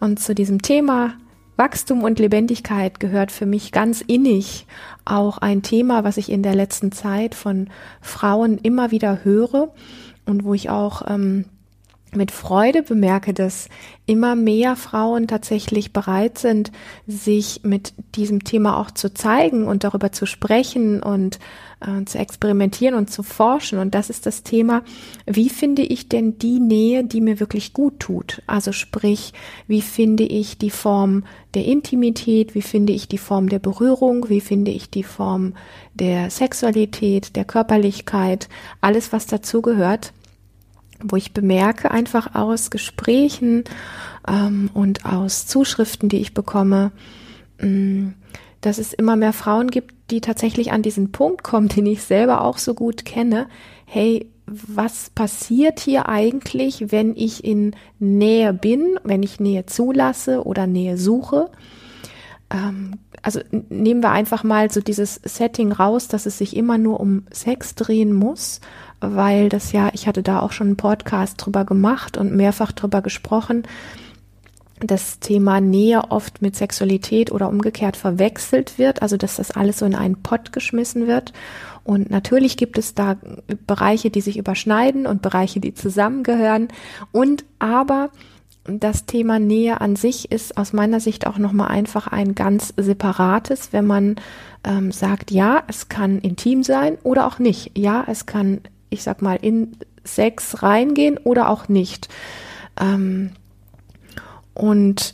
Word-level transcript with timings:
Und 0.00 0.20
zu 0.20 0.34
diesem 0.34 0.62
Thema 0.62 1.14
Wachstum 1.56 2.02
und 2.02 2.18
Lebendigkeit 2.18 3.00
gehört 3.00 3.32
für 3.32 3.46
mich 3.46 3.72
ganz 3.72 4.02
innig 4.02 4.66
auch 5.04 5.38
ein 5.38 5.62
Thema, 5.62 6.04
was 6.04 6.18
ich 6.18 6.30
in 6.30 6.42
der 6.42 6.54
letzten 6.54 6.92
Zeit 6.92 7.34
von 7.34 7.68
Frauen 8.02 8.58
immer 8.58 8.90
wieder 8.90 9.24
höre 9.24 9.72
und 10.26 10.44
wo 10.44 10.52
ich 10.52 10.68
auch 10.68 11.02
ähm, 11.08 11.46
mit 12.16 12.30
Freude 12.30 12.82
bemerke, 12.82 13.32
dass 13.32 13.68
immer 14.06 14.34
mehr 14.36 14.76
Frauen 14.76 15.26
tatsächlich 15.26 15.92
bereit 15.92 16.38
sind, 16.38 16.72
sich 17.06 17.60
mit 17.62 17.92
diesem 18.14 18.44
Thema 18.44 18.78
auch 18.80 18.90
zu 18.90 19.12
zeigen 19.12 19.66
und 19.66 19.84
darüber 19.84 20.12
zu 20.12 20.26
sprechen 20.26 21.02
und 21.02 21.38
äh, 21.80 22.04
zu 22.04 22.18
experimentieren 22.18 22.94
und 22.94 23.10
zu 23.10 23.22
forschen. 23.22 23.78
Und 23.78 23.94
das 23.94 24.10
ist 24.10 24.26
das 24.26 24.42
Thema, 24.42 24.82
wie 25.26 25.48
finde 25.48 25.82
ich 25.82 26.08
denn 26.08 26.38
die 26.38 26.60
Nähe, 26.60 27.04
die 27.04 27.20
mir 27.20 27.40
wirklich 27.40 27.72
gut 27.72 28.00
tut? 28.00 28.42
Also 28.46 28.72
sprich, 28.72 29.32
wie 29.66 29.82
finde 29.82 30.24
ich 30.24 30.58
die 30.58 30.70
Form 30.70 31.24
der 31.54 31.64
Intimität, 31.64 32.54
wie 32.54 32.62
finde 32.62 32.92
ich 32.92 33.08
die 33.08 33.18
Form 33.18 33.48
der 33.48 33.58
Berührung, 33.58 34.28
wie 34.28 34.40
finde 34.40 34.70
ich 34.70 34.90
die 34.90 35.04
Form 35.04 35.54
der 35.94 36.30
Sexualität, 36.30 37.36
der 37.36 37.44
Körperlichkeit, 37.44 38.48
alles, 38.80 39.12
was 39.12 39.26
dazugehört 39.26 40.12
wo 41.02 41.16
ich 41.16 41.32
bemerke, 41.32 41.90
einfach 41.90 42.34
aus 42.34 42.70
Gesprächen 42.70 43.64
ähm, 44.28 44.70
und 44.74 45.04
aus 45.04 45.46
Zuschriften, 45.46 46.08
die 46.08 46.18
ich 46.18 46.34
bekomme, 46.34 46.92
mh, 47.60 47.68
mm, 47.68 48.14
dass 48.62 48.78
es 48.78 48.92
immer 48.92 49.14
mehr 49.16 49.32
Frauen 49.32 49.68
gibt, 49.68 49.94
die 50.10 50.20
tatsächlich 50.20 50.72
an 50.72 50.82
diesen 50.82 51.12
Punkt 51.12 51.42
kommen, 51.42 51.68
den 51.76 51.86
ich 51.86 52.02
selber 52.02 52.42
auch 52.42 52.58
so 52.58 52.74
gut 52.74 53.04
kenne. 53.04 53.46
Hey, 53.84 54.30
was 54.46 55.10
passiert 55.10 55.80
hier 55.80 56.08
eigentlich, 56.08 56.92
wenn 56.92 57.16
ich 57.16 57.44
in 57.44 57.74
Nähe 57.98 58.52
bin, 58.52 58.98
wenn 59.02 59.22
ich 59.22 59.40
Nähe 59.40 59.66
zulasse 59.66 60.44
oder 60.44 60.66
Nähe 60.66 60.98
suche? 60.98 61.50
Ähm, 62.50 62.92
also 63.22 63.40
nehmen 63.50 64.02
wir 64.02 64.12
einfach 64.12 64.44
mal 64.44 64.70
so 64.70 64.80
dieses 64.80 65.16
Setting 65.24 65.72
raus, 65.72 66.06
dass 66.06 66.26
es 66.26 66.38
sich 66.38 66.56
immer 66.56 66.78
nur 66.78 67.00
um 67.00 67.24
Sex 67.32 67.74
drehen 67.74 68.12
muss, 68.12 68.60
weil 69.00 69.48
das 69.48 69.72
ja, 69.72 69.90
ich 69.92 70.06
hatte 70.06 70.22
da 70.22 70.40
auch 70.40 70.52
schon 70.52 70.68
einen 70.68 70.76
Podcast 70.76 71.44
drüber 71.44 71.64
gemacht 71.64 72.16
und 72.16 72.34
mehrfach 72.34 72.72
drüber 72.72 73.02
gesprochen, 73.02 73.64
das 74.80 75.20
Thema 75.20 75.60
Nähe 75.60 76.10
oft 76.10 76.42
mit 76.42 76.54
Sexualität 76.54 77.32
oder 77.32 77.48
umgekehrt 77.48 77.96
verwechselt 77.96 78.78
wird, 78.78 79.00
also 79.00 79.16
dass 79.16 79.36
das 79.36 79.50
alles 79.50 79.78
so 79.78 79.86
in 79.86 79.94
einen 79.94 80.22
Pott 80.22 80.52
geschmissen 80.52 81.06
wird. 81.06 81.32
Und 81.82 82.10
natürlich 82.10 82.56
gibt 82.56 82.78
es 82.78 82.94
da 82.94 83.16
Bereiche, 83.66 84.10
die 84.10 84.20
sich 84.20 84.36
überschneiden 84.36 85.06
und 85.06 85.22
Bereiche, 85.22 85.60
die 85.60 85.72
zusammengehören. 85.72 86.68
Und 87.12 87.44
aber 87.58 88.10
das 88.64 89.06
Thema 89.06 89.38
Nähe 89.38 89.80
an 89.80 89.96
sich 89.96 90.30
ist 90.30 90.56
aus 90.58 90.72
meiner 90.72 91.00
Sicht 91.00 91.26
auch 91.26 91.38
nochmal 91.38 91.68
einfach 91.68 92.08
ein 92.08 92.34
ganz 92.34 92.74
separates, 92.76 93.72
wenn 93.72 93.86
man 93.86 94.16
ähm, 94.64 94.90
sagt, 94.92 95.30
ja, 95.30 95.62
es 95.68 95.88
kann 95.88 96.18
intim 96.18 96.62
sein 96.64 96.98
oder 97.02 97.26
auch 97.26 97.38
nicht. 97.38 97.78
Ja, 97.78 98.04
es 98.08 98.26
kann, 98.26 98.60
ich 98.96 99.02
sag 99.02 99.20
mal, 99.22 99.38
in 99.40 99.76
Sex 100.04 100.62
reingehen 100.62 101.18
oder 101.18 101.50
auch 101.50 101.68
nicht. 101.68 102.08
Ähm, 102.80 103.32
und 104.54 105.12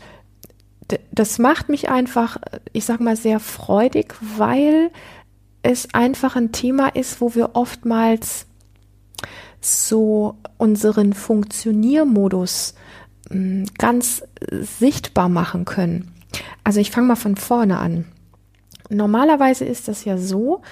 das 1.11 1.39
macht 1.39 1.69
mich 1.69 1.89
einfach, 1.89 2.37
ich 2.73 2.85
sag 2.85 3.01
mal, 3.01 3.17
sehr 3.17 3.41
freudig, 3.41 4.15
weil 4.37 4.91
es 5.63 5.95
einfach 5.95 6.37
ein 6.37 6.53
Thema 6.53 6.89
ist, 6.89 7.21
wo 7.21 7.35
wir 7.35 7.51
oftmals 7.55 8.47
so 9.61 10.37
unseren 10.59 11.13
Funktioniermodus 11.13 12.75
hm, 13.31 13.67
ganz 13.79 14.23
sichtbar 14.79 15.29
machen 15.29 15.65
können. 15.65 16.13
Also 16.65 16.81
ich 16.81 16.91
fange 16.91 17.09
mal 17.09 17.17
von 17.17 17.37
vorne 17.37 17.79
an. 17.79 18.05
Normalerweise 18.91 19.65
ist 19.65 19.89
das 19.89 20.05
ja 20.05 20.19
so, 20.19 20.63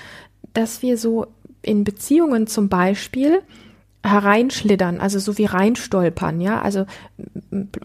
dass 0.52 0.82
wir 0.82 0.98
so 0.98 1.26
in 1.62 1.84
Beziehungen 1.84 2.46
zum 2.46 2.68
Beispiel 2.68 3.42
hereinschlittern, 4.02 4.98
also 4.98 5.18
so 5.18 5.36
wie 5.36 5.44
reinstolpern, 5.44 6.40
ja. 6.40 6.62
Also 6.62 6.86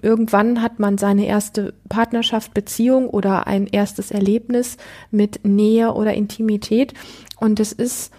irgendwann 0.02 0.62
hat 0.62 0.80
man 0.80 0.98
seine 0.98 1.26
erste 1.26 1.74
Partnerschaft, 1.90 2.54
Beziehung 2.54 3.10
oder 3.10 3.48
ein 3.48 3.68
erstes 3.68 4.12
Erlebnis 4.12 4.78
mit 5.12 5.42
Nähe 5.44 5.94
oder 5.94 6.14
Intimität 6.14 6.94
und 7.40 7.60
es 7.60 7.74
ist 7.74 8.14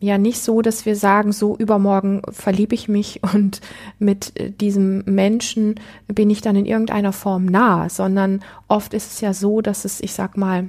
ja 0.00 0.18
nicht 0.18 0.40
so, 0.40 0.60
dass 0.60 0.84
wir 0.84 0.96
sagen, 0.96 1.32
so 1.32 1.56
übermorgen 1.56 2.20
verliebe 2.30 2.74
ich 2.74 2.88
mich 2.88 3.22
und 3.34 3.60
mit 3.98 4.38
äh, 4.38 4.50
diesem 4.50 5.02
Menschen 5.06 5.76
bin 6.06 6.30
ich 6.30 6.42
dann 6.42 6.56
in 6.56 6.66
irgendeiner 6.66 7.12
Form 7.12 7.46
nah, 7.46 7.88
sondern 7.88 8.44
oft 8.68 8.92
ist 8.92 9.12
es 9.12 9.20
ja 9.20 9.32
so, 9.32 9.60
dass 9.62 9.84
es, 9.84 10.00
ich 10.00 10.12
sag 10.12 10.36
mal, 10.36 10.68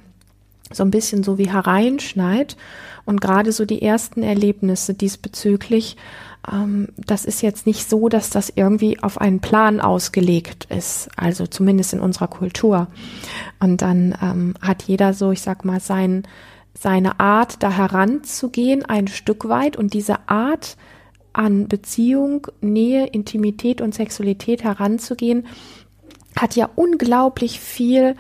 so 0.75 0.83
ein 0.83 0.91
bisschen 0.91 1.23
so 1.23 1.37
wie 1.37 1.51
hereinschneit 1.51 2.57
und 3.05 3.21
gerade 3.21 3.51
so 3.51 3.65
die 3.65 3.81
ersten 3.81 4.23
Erlebnisse 4.23 4.93
diesbezüglich 4.93 5.97
ähm, 6.51 6.89
das 6.97 7.25
ist 7.25 7.41
jetzt 7.41 7.65
nicht 7.65 7.89
so, 7.89 8.09
dass 8.09 8.29
das 8.29 8.51
irgendwie 8.55 9.01
auf 9.01 9.19
einen 9.19 9.39
Plan 9.39 9.79
ausgelegt 9.79 10.65
ist, 10.65 11.09
also 11.15 11.47
zumindest 11.47 11.93
in 11.93 11.99
unserer 11.99 12.27
Kultur. 12.27 12.87
Und 13.59 13.81
dann 13.81 14.17
ähm, 14.21 14.53
hat 14.61 14.83
jeder 14.83 15.13
so, 15.13 15.31
ich 15.31 15.41
sag 15.41 15.65
mal, 15.65 15.79
sein, 15.79 16.23
seine 16.77 17.19
Art, 17.19 17.63
da 17.63 17.71
heranzugehen, 17.71 18.85
ein 18.85 19.07
Stück 19.07 19.47
weit 19.47 19.77
und 19.77 19.93
diese 19.93 20.29
Art 20.29 20.77
an 21.33 21.67
Beziehung, 21.67 22.47
Nähe, 22.61 23.07
Intimität 23.07 23.81
und 23.81 23.93
Sexualität 23.93 24.63
heranzugehen, 24.63 25.47
hat 26.37 26.55
ja 26.55 26.69
unglaublich 26.75 27.59
viel 27.59 28.15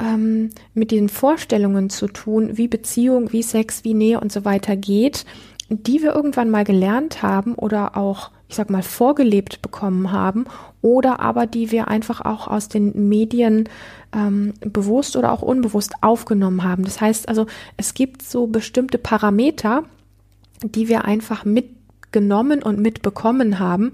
ähm, 0.00 0.50
mit 0.74 0.90
den 0.90 1.08
Vorstellungen 1.08 1.90
zu 1.90 2.06
tun, 2.06 2.56
wie 2.56 2.68
Beziehung, 2.68 3.32
wie 3.32 3.42
Sex, 3.42 3.84
wie 3.84 3.94
Nähe 3.94 4.20
und 4.20 4.32
so 4.32 4.44
weiter 4.44 4.76
geht 4.76 5.24
die 5.70 6.02
wir 6.02 6.14
irgendwann 6.14 6.50
mal 6.50 6.64
gelernt 6.64 7.22
haben 7.22 7.54
oder 7.54 7.96
auch, 7.96 8.30
ich 8.48 8.56
sag 8.56 8.70
mal, 8.70 8.82
vorgelebt 8.82 9.62
bekommen 9.62 10.10
haben 10.10 10.46
oder 10.82 11.20
aber 11.20 11.46
die 11.46 11.70
wir 11.70 11.88
einfach 11.88 12.20
auch 12.20 12.48
aus 12.48 12.68
den 12.68 13.08
Medien 13.08 13.68
ähm, 14.12 14.52
bewusst 14.60 15.14
oder 15.16 15.32
auch 15.32 15.42
unbewusst 15.42 15.94
aufgenommen 16.00 16.64
haben. 16.64 16.84
Das 16.84 17.00
heißt 17.00 17.28
also, 17.28 17.46
es 17.76 17.94
gibt 17.94 18.22
so 18.22 18.48
bestimmte 18.48 18.98
Parameter, 18.98 19.84
die 20.62 20.88
wir 20.88 21.04
einfach 21.04 21.44
mitgenommen 22.10 22.62
und 22.62 22.80
mitbekommen 22.80 23.58
haben. 23.60 23.92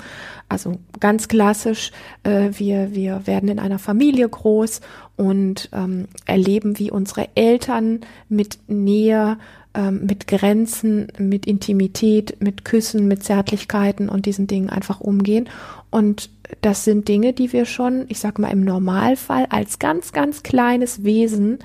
Also 0.49 0.78
ganz 1.00 1.28
klassisch, 1.28 1.93
äh, 2.22 2.50
wir, 2.53 2.94
wir 2.94 3.27
werden 3.27 3.49
in 3.49 3.59
einer 3.59 3.78
Familie 3.78 4.28
groß 4.28 4.81
und 5.16 5.69
ähm, 5.72 6.09
erleben, 6.25 6.78
wie 6.78 6.91
unsere 6.91 7.28
Eltern 7.34 8.01
mit 8.28 8.59
Nähe 8.68 9.36
ähm, 9.74 10.07
mit 10.07 10.27
Grenzen, 10.27 11.09
mit 11.18 11.45
Intimität, 11.45 12.36
mit 12.41 12.65
Küssen, 12.65 13.07
mit 13.07 13.22
Zärtlichkeiten 13.22 14.09
und 14.09 14.24
diesen 14.24 14.47
Dingen 14.47 14.71
einfach 14.71 15.01
umgehen. 15.01 15.48
Und 15.91 16.30
das 16.62 16.84
sind 16.84 17.09
Dinge, 17.09 17.34
die 17.34 17.53
wir 17.53 17.66
schon, 17.66 18.07
ich 18.09 18.19
sag 18.19 18.39
mal, 18.39 18.51
im 18.51 18.65
Normalfall 18.65 19.47
als 19.51 19.78
ganz, 19.78 20.12
ganz 20.12 20.42
kleines 20.42 21.04
Wesen 21.04 21.59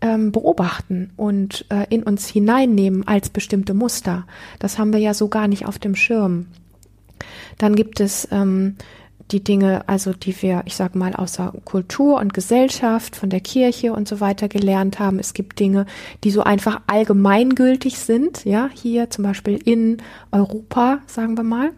ähm, 0.00 0.32
beobachten 0.32 1.10
und 1.16 1.64
äh, 1.70 1.86
in 1.90 2.02
uns 2.02 2.28
hineinnehmen 2.28 3.06
als 3.06 3.30
bestimmte 3.30 3.74
Muster. 3.74 4.26
Das 4.58 4.78
haben 4.78 4.92
wir 4.92 5.00
ja 5.00 5.14
so 5.14 5.28
gar 5.28 5.48
nicht 5.48 5.66
auf 5.66 5.78
dem 5.78 5.94
Schirm. 5.94 6.46
Dann 7.58 7.74
gibt 7.74 8.00
es 8.00 8.28
ähm, 8.30 8.76
die 9.30 9.44
Dinge, 9.44 9.88
also 9.88 10.12
die 10.12 10.40
wir, 10.42 10.62
ich 10.64 10.76
sag 10.76 10.94
mal, 10.94 11.14
außer 11.14 11.52
Kultur 11.64 12.18
und 12.18 12.34
Gesellschaft, 12.34 13.16
von 13.16 13.30
der 13.30 13.40
Kirche 13.40 13.92
und 13.92 14.08
so 14.08 14.20
weiter 14.20 14.48
gelernt 14.48 14.98
haben. 14.98 15.18
Es 15.18 15.34
gibt 15.34 15.58
Dinge, 15.60 15.86
die 16.24 16.30
so 16.30 16.42
einfach 16.42 16.80
allgemeingültig 16.86 17.98
sind, 17.98 18.44
ja, 18.44 18.70
hier 18.72 19.10
zum 19.10 19.24
Beispiel 19.24 19.60
in 19.62 19.98
Europa, 20.32 21.00
sagen 21.06 21.36
wir 21.36 21.44
mal. 21.44 21.70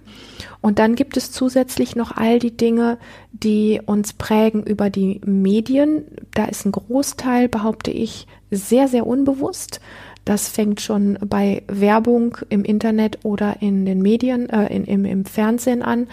Und 0.60 0.78
dann 0.78 0.94
gibt 0.94 1.16
es 1.16 1.32
zusätzlich 1.32 1.96
noch 1.96 2.16
all 2.16 2.38
die 2.38 2.56
Dinge, 2.56 2.98
die 3.32 3.80
uns 3.84 4.12
prägen 4.12 4.62
über 4.62 4.90
die 4.90 5.20
Medien. 5.24 6.04
Da 6.34 6.44
ist 6.44 6.66
ein 6.66 6.72
Großteil, 6.72 7.48
behaupte 7.48 7.90
ich, 7.90 8.26
sehr, 8.50 8.88
sehr 8.88 9.06
unbewusst. 9.06 9.80
Das 10.24 10.48
fängt 10.48 10.80
schon 10.80 11.18
bei 11.26 11.62
Werbung 11.66 12.36
im 12.50 12.64
Internet 12.64 13.20
oder 13.24 13.56
in 13.60 13.86
den 13.86 14.02
Medien, 14.02 14.48
äh, 14.50 14.66
in, 14.74 14.84
im, 14.84 15.04
im 15.04 15.24
Fernsehen 15.24 15.82
an. 15.82 16.08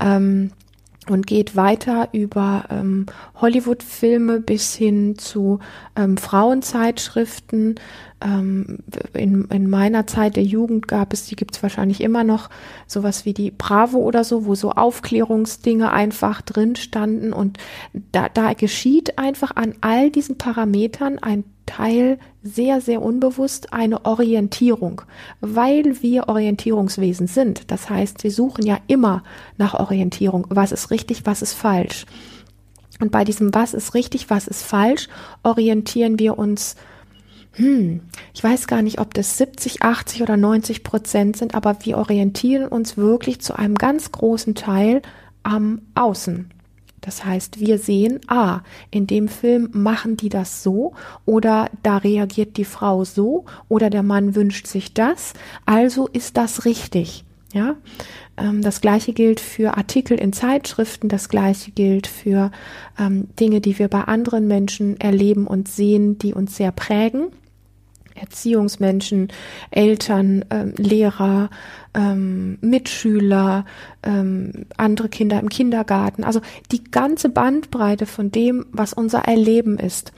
Ähm, 0.00 0.52
und 1.10 1.26
geht 1.26 1.56
weiter 1.56 2.08
über 2.12 2.64
ähm, 2.70 3.06
Hollywood-Filme 3.40 4.40
bis 4.40 4.74
hin 4.74 5.16
zu 5.18 5.60
ähm, 5.96 6.16
Frauenzeitschriften. 6.16 7.76
Ähm, 8.20 8.78
in, 9.14 9.44
in 9.44 9.70
meiner 9.70 10.06
Zeit 10.06 10.36
der 10.36 10.42
Jugend 10.42 10.88
gab 10.88 11.12
es, 11.12 11.26
die 11.26 11.36
gibt 11.36 11.56
es 11.56 11.62
wahrscheinlich 11.62 12.00
immer 12.00 12.24
noch, 12.24 12.50
sowas 12.86 13.24
wie 13.24 13.34
die 13.34 13.50
Bravo 13.50 13.98
oder 13.98 14.24
so, 14.24 14.46
wo 14.46 14.54
so 14.54 14.72
Aufklärungsdinge 14.72 15.92
einfach 15.92 16.42
drin 16.42 16.76
standen. 16.76 17.32
Und 17.32 17.58
da, 18.12 18.28
da 18.28 18.54
geschieht 18.54 19.18
einfach 19.18 19.54
an 19.56 19.74
all 19.80 20.10
diesen 20.10 20.36
Parametern 20.38 21.18
ein 21.18 21.44
Teil 21.66 22.18
sehr, 22.42 22.80
sehr 22.80 23.02
unbewusst 23.02 23.72
eine 23.72 24.04
Orientierung, 24.04 25.02
weil 25.40 26.02
wir 26.02 26.28
Orientierungswesen 26.28 27.26
sind. 27.26 27.70
Das 27.70 27.90
heißt, 27.90 28.24
wir 28.24 28.30
suchen 28.32 28.64
ja 28.64 28.78
immer 28.86 29.22
nach 29.58 29.74
Orientierung. 29.74 30.46
Was 30.48 30.72
ist 30.72 30.90
richtig, 30.90 31.26
was 31.26 31.42
ist 31.42 31.52
falsch? 31.52 32.06
Und 33.00 33.12
bei 33.12 33.24
diesem 33.24 33.54
Was 33.54 33.74
ist 33.74 33.94
richtig, 33.94 34.30
was 34.30 34.48
ist 34.48 34.62
falsch, 34.62 35.08
orientieren 35.42 36.18
wir 36.18 36.38
uns, 36.38 36.74
hm, 37.58 38.00
ich 38.34 38.44
weiß 38.44 38.68
gar 38.68 38.82
nicht, 38.82 39.00
ob 39.00 39.14
das 39.14 39.36
70, 39.36 39.82
80 39.82 40.22
oder 40.22 40.36
90 40.36 40.84
Prozent 40.84 41.36
sind, 41.36 41.56
aber 41.56 41.76
wir 41.82 41.98
orientieren 41.98 42.68
uns 42.68 42.96
wirklich 42.96 43.40
zu 43.40 43.58
einem 43.58 43.74
ganz 43.74 44.12
großen 44.12 44.54
Teil 44.54 45.02
am 45.42 45.82
Außen. 45.96 46.50
Das 47.00 47.24
heißt, 47.24 47.58
wir 47.58 47.78
sehen, 47.78 48.20
ah, 48.28 48.60
in 48.92 49.08
dem 49.08 49.26
Film 49.26 49.70
machen 49.72 50.16
die 50.16 50.28
das 50.28 50.62
so 50.62 50.94
oder 51.24 51.68
da 51.82 51.96
reagiert 51.96 52.56
die 52.56 52.64
Frau 52.64 53.04
so 53.04 53.44
oder 53.68 53.90
der 53.90 54.04
Mann 54.04 54.36
wünscht 54.36 54.68
sich 54.68 54.94
das, 54.94 55.32
also 55.66 56.06
ist 56.06 56.36
das 56.36 56.64
richtig. 56.64 57.24
Ja, 57.54 57.76
ähm, 58.36 58.60
das 58.60 58.82
gleiche 58.82 59.14
gilt 59.14 59.40
für 59.40 59.76
Artikel 59.78 60.18
in 60.18 60.32
Zeitschriften, 60.32 61.08
das 61.08 61.28
gleiche 61.28 61.70
gilt 61.70 62.06
für 62.06 62.50
ähm, 62.98 63.28
Dinge, 63.40 63.62
die 63.62 63.78
wir 63.78 63.88
bei 63.88 64.02
anderen 64.02 64.46
Menschen 64.46 65.00
erleben 65.00 65.46
und 65.46 65.66
sehen, 65.66 66.18
die 66.18 66.34
uns 66.34 66.56
sehr 66.56 66.72
prägen. 66.72 67.28
Erziehungsmenschen, 68.20 69.28
Eltern, 69.70 70.44
ähm, 70.50 70.74
Lehrer, 70.76 71.50
ähm, 71.94 72.58
Mitschüler, 72.60 73.64
ähm, 74.02 74.66
andere 74.76 75.08
Kinder 75.08 75.40
im 75.40 75.48
Kindergarten. 75.48 76.24
Also 76.24 76.40
die 76.72 76.84
ganze 76.84 77.28
Bandbreite 77.28 78.06
von 78.06 78.30
dem, 78.30 78.66
was 78.72 78.92
unser 78.92 79.20
Erleben 79.20 79.78
ist. 79.78 80.12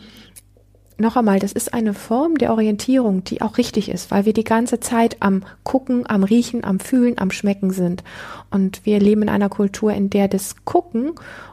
Noch 1.00 1.16
einmal, 1.16 1.38
das 1.38 1.52
ist 1.52 1.72
eine 1.72 1.94
Form 1.94 2.36
der 2.36 2.50
Orientierung, 2.50 3.24
die 3.24 3.40
auch 3.40 3.56
richtig 3.56 3.88
ist, 3.88 4.10
weil 4.10 4.26
wir 4.26 4.34
die 4.34 4.44
ganze 4.44 4.80
Zeit 4.80 5.16
am 5.20 5.44
Gucken, 5.64 6.04
am 6.06 6.24
Riechen, 6.24 6.62
am 6.62 6.78
Fühlen, 6.78 7.16
am 7.16 7.30
Schmecken 7.30 7.70
sind. 7.70 8.04
Und 8.50 8.84
wir 8.84 9.00
leben 9.00 9.22
in 9.22 9.30
einer 9.30 9.48
Kultur, 9.48 9.94
in 9.94 10.10
der 10.10 10.28
das 10.28 10.56
Gucken 10.66 11.12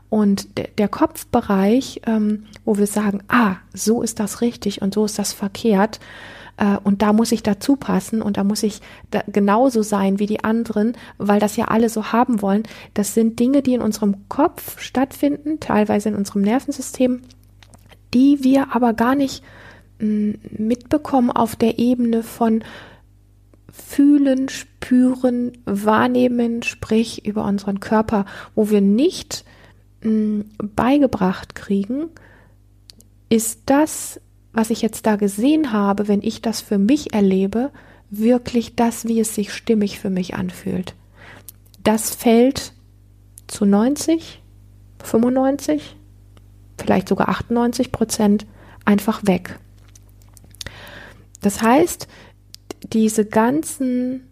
und 0.10 0.50
der 0.78 0.90
Kopfbereich, 0.90 2.02
ähm, 2.06 2.44
wo 2.66 2.78
wir 2.78 2.88
sagen, 2.88 3.24
ah, 3.30 3.56
so 3.74 4.02
ist 4.02 4.20
das 4.20 4.42
richtig 4.42 4.82
und 4.82 4.94
so 4.94 5.06
ist 5.06 5.18
das 5.18 5.32
verkehrt, 5.32 6.02
äh, 6.58 6.78
und 6.84 7.02
da 7.02 7.14
muss 7.14 7.32
ich 7.32 7.44
dazu 7.44 7.76
passen 7.76 8.22
und 8.22 8.38
da 8.38 8.44
muss 8.44 8.64
ich 8.64 8.82
da 9.12 9.24
genauso 9.28 9.84
sein 9.84 10.20
wie 10.20 10.26
die 10.26 10.44
anderen, 10.44 10.98
weil 11.18 11.40
das 11.40 11.56
ja 11.56 11.66
alle 11.66 11.90
so 11.90 12.12
haben 12.12 12.42
wollen. 12.42 12.64
Das 12.94 13.14
sind 13.14 13.40
Dinge, 13.40 13.62
die 13.62 13.76
in 13.76 13.82
unserem 13.82 14.28
Kopf 14.28 14.80
stattfinden, 14.80 15.60
teilweise 15.60 16.10
in 16.10 16.16
unserem 16.16 16.42
Nervensystem, 16.42 17.22
die 18.14 18.44
wir 18.44 18.76
aber 18.76 18.94
gar 18.94 19.16
nicht 19.16 19.44
mh, 20.00 20.08
mm, 20.08 20.36
mitbekommen 20.58 21.32
auf 21.32 21.56
der 21.56 21.80
Ebene 21.80 22.24
von 22.24 22.64
fühlen, 23.72 24.50
spüren, 24.50 25.52
wahrnehmen, 25.66 26.64
sprich 26.64 27.26
über 27.26 27.46
unseren 27.46 27.80
Körper, 27.80 28.26
wo 28.56 28.70
wir 28.72 28.82
nicht 28.82 29.46
mh, 30.02 30.10
mm, 30.12 30.46
beigebracht 30.76 31.54
kriegen, 31.54 32.10
ist 33.30 33.62
das 33.66 34.20
was 34.58 34.72
ich 34.72 34.82
jetzt 34.82 35.06
da 35.06 35.18
gesehen 35.18 35.72
habe, 35.72 36.08
wenn 36.08 36.24
ich 36.24 36.42
das 36.42 36.62
für 36.62 36.80
mich 36.80 37.14
erlebe, 37.14 37.70
wirklich 38.10 38.76
das, 38.76 39.08
wie 39.08 39.20
es 39.20 39.36
sich 39.36 39.54
stimmig 39.54 40.00
für 40.00 40.10
mich 40.10 40.34
anfühlt. 40.34 40.96
Das 41.84 42.16
fällt 42.16 42.74
zu 43.46 43.66
90, 43.66 44.42
95, 45.04 45.96
vielleicht 46.76 47.08
sogar 47.08 47.30
98 47.30 47.92
Prozent 47.92 48.48
einfach 48.84 49.22
weg. 49.28 49.60
Das 51.42 51.62
heißt, 51.62 52.08
diese 52.94 53.26
ganzen 53.26 54.24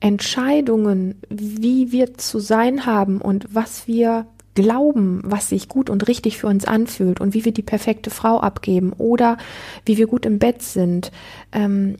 Entscheidungen, 0.00 1.20
wie 1.28 1.92
wir 1.92 2.16
zu 2.16 2.38
sein 2.38 2.86
haben 2.86 3.20
und 3.20 3.54
was 3.54 3.86
wir 3.86 4.26
glauben, 4.54 5.20
was 5.24 5.48
sich 5.48 5.68
gut 5.68 5.90
und 5.90 6.08
richtig 6.08 6.38
für 6.38 6.48
uns 6.48 6.64
anfühlt 6.64 7.20
und 7.20 7.34
wie 7.34 7.44
wir 7.44 7.52
die 7.52 7.62
perfekte 7.62 8.10
Frau 8.10 8.40
abgeben 8.40 8.92
oder 8.92 9.38
wie 9.84 9.96
wir 9.96 10.06
gut 10.06 10.26
im 10.26 10.38
Bett 10.38 10.62
sind, 10.62 11.12
ähm, 11.52 11.96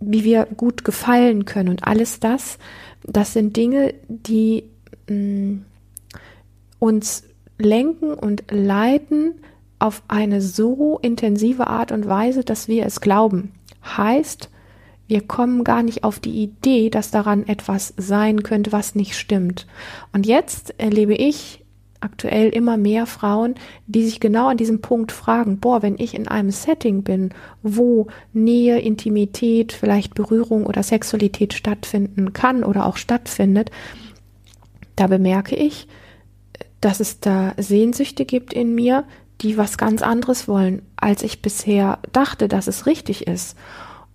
wie 0.00 0.24
wir 0.24 0.46
gut 0.56 0.84
gefallen 0.84 1.44
können 1.44 1.68
und 1.68 1.84
alles 1.84 2.20
das, 2.20 2.58
das 3.02 3.32
sind 3.32 3.56
Dinge, 3.56 3.94
die 4.08 4.64
mh, 5.08 5.14
mm, 5.14 5.64
uns 6.78 7.24
lenken 7.58 8.14
und 8.14 8.44
leiten 8.50 9.34
auf 9.78 10.02
eine 10.08 10.40
so 10.40 10.98
intensive 11.02 11.66
Art 11.66 11.92
und 11.92 12.06
Weise, 12.06 12.44
dass 12.44 12.68
wir 12.68 12.86
es 12.86 13.00
glauben. 13.00 13.52
Heißt, 13.84 14.50
wir 15.10 15.26
kommen 15.26 15.64
gar 15.64 15.82
nicht 15.82 16.04
auf 16.04 16.20
die 16.20 16.40
Idee, 16.40 16.88
dass 16.88 17.10
daran 17.10 17.46
etwas 17.48 17.92
sein 17.96 18.44
könnte, 18.44 18.70
was 18.70 18.94
nicht 18.94 19.16
stimmt. 19.16 19.66
Und 20.12 20.24
jetzt 20.24 20.72
erlebe 20.78 21.14
ich 21.14 21.64
aktuell 21.98 22.48
immer 22.50 22.76
mehr 22.76 23.06
Frauen, 23.06 23.56
die 23.88 24.04
sich 24.04 24.20
genau 24.20 24.46
an 24.46 24.56
diesem 24.56 24.80
Punkt 24.80 25.10
fragen, 25.10 25.58
boah, 25.58 25.82
wenn 25.82 25.98
ich 25.98 26.14
in 26.14 26.28
einem 26.28 26.52
Setting 26.52 27.02
bin, 27.02 27.30
wo 27.64 28.06
Nähe, 28.32 28.78
Intimität, 28.78 29.72
vielleicht 29.72 30.14
Berührung 30.14 30.64
oder 30.64 30.84
Sexualität 30.84 31.54
stattfinden 31.54 32.32
kann 32.32 32.62
oder 32.62 32.86
auch 32.86 32.96
stattfindet, 32.96 33.72
da 34.94 35.08
bemerke 35.08 35.56
ich, 35.56 35.88
dass 36.80 37.00
es 37.00 37.18
da 37.18 37.52
Sehnsüchte 37.58 38.24
gibt 38.24 38.52
in 38.52 38.76
mir, 38.76 39.04
die 39.40 39.58
was 39.58 39.76
ganz 39.76 40.02
anderes 40.02 40.46
wollen, 40.46 40.82
als 40.94 41.24
ich 41.24 41.42
bisher 41.42 41.98
dachte, 42.12 42.46
dass 42.46 42.68
es 42.68 42.86
richtig 42.86 43.26
ist. 43.26 43.56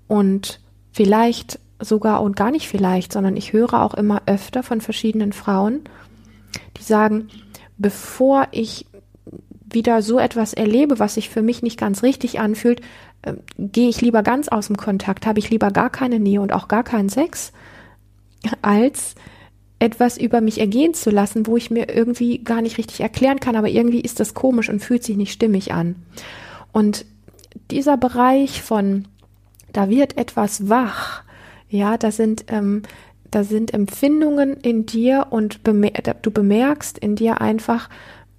Und 0.08 0.62
vielleicht 0.96 1.60
sogar 1.82 2.22
und 2.22 2.38
gar 2.38 2.52
nicht 2.52 2.70
vielleicht, 2.70 3.12
sondern 3.12 3.36
ich 3.36 3.52
höre 3.52 3.74
auch 3.74 3.96
immer 3.96 4.22
öfter 4.28 4.64
von 4.64 4.80
verschiedenen 4.80 5.34
Frauen, 5.34 5.82
die 6.78 6.84
sagen, 6.84 7.28
bevor 7.78 8.48
ich 8.52 8.86
wieder 9.70 10.02
so 10.02 10.20
etwas 10.20 10.54
erlebe, 10.54 10.98
was 10.98 11.16
sich 11.16 11.28
für 11.28 11.42
mich 11.42 11.62
nicht 11.62 11.78
ganz 11.78 12.02
richtig 12.02 12.40
anfühlt, 12.40 12.80
äh, 13.24 13.34
gehe 13.58 13.90
ich 13.90 14.00
lieber 14.00 14.24
ganz 14.24 14.48
aus 14.48 14.68
dem 14.68 14.78
Kontakt, 14.78 15.26
habe 15.26 15.40
ich 15.40 15.50
lieber 15.50 15.70
gar 15.70 15.90
keine 15.90 16.18
Nähe 16.18 16.40
und 16.40 16.54
auch 16.54 16.70
gar 16.70 16.86
keinen 16.86 17.10
Sex, 17.10 17.52
als 18.62 19.16
etwas 19.80 20.18
über 20.18 20.40
mich 20.40 20.62
ergehen 20.62 20.94
zu 20.94 21.10
lassen, 21.10 21.46
wo 21.46 21.58
ich 21.58 21.72
mir 21.72 21.94
irgendwie 21.94 22.42
gar 22.42 22.62
nicht 22.62 22.78
richtig 22.78 23.02
erklären 23.02 23.42
kann, 23.42 23.58
aber 23.58 23.68
irgendwie 23.68 24.00
ist 24.00 24.22
das 24.22 24.34
komisch 24.34 24.70
und 24.70 24.80
fühlt 24.80 25.04
sich 25.04 25.18
nicht 25.18 25.34
stimmig 25.34 25.74
an. 25.74 25.98
Und 26.72 27.06
dieser 27.70 27.98
Bereich 27.98 28.62
von 28.62 29.10
da 29.76 29.90
wird 29.90 30.18
etwas 30.18 30.70
wach. 30.70 31.24
Ja, 31.70 31.98
da 31.98 32.12
sind, 32.12 32.46
ähm, 32.48 32.84
da 33.30 33.44
sind 33.44 33.74
Empfindungen 33.74 34.56
in 34.56 34.86
dir 34.86 35.28
und 35.32 35.64
bemer 35.64 35.92
du 36.22 36.32
bemerkst 36.32 36.98
in 36.98 37.16
dir 37.16 37.42
einfach, 37.42 37.90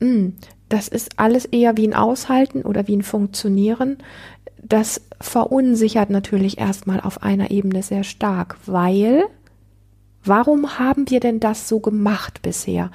mh, 0.00 0.09
hm, 0.09 0.33
das 0.69 0.88
ist 0.88 1.19
alles 1.19 1.45
eher 1.45 1.76
wie 1.76 1.87
ein 1.87 1.95
Aushalten 1.95 2.62
oder 2.62 2.88
wie 2.88 2.97
ein 2.97 3.02
Funktionieren. 3.02 3.99
Das 4.62 5.02
verunsichert 5.21 6.11
natürlich 6.11 6.59
erstmal 6.59 7.00
auf 7.00 7.23
einer 7.23 7.50
Ebene 7.50 7.83
sehr 7.83 8.05
stark, 8.05 8.57
weil 8.66 9.25
Warum 10.28 10.81
haben 10.81 11.09
wir 11.09 11.21
denn 11.21 11.38
das 11.38 11.69
so 11.69 11.78
gemacht 11.78 12.43
bisher? 12.43 12.90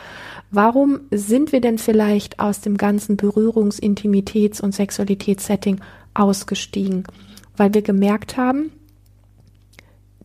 Warum 0.51 0.99
sind 1.11 1.53
wir 1.53 1.61
denn 1.61 1.77
vielleicht 1.77 2.41
aus 2.41 2.59
dem 2.59 2.75
ganzen 2.75 3.15
Berührungs-, 3.15 3.79
Intimitäts- 3.79 4.59
und 4.59 4.75
Sexualitätssetting 4.75 5.79
ausgestiegen? 6.13 7.05
Weil 7.61 7.75
wir 7.75 7.83
gemerkt 7.83 8.37
haben, 8.37 8.71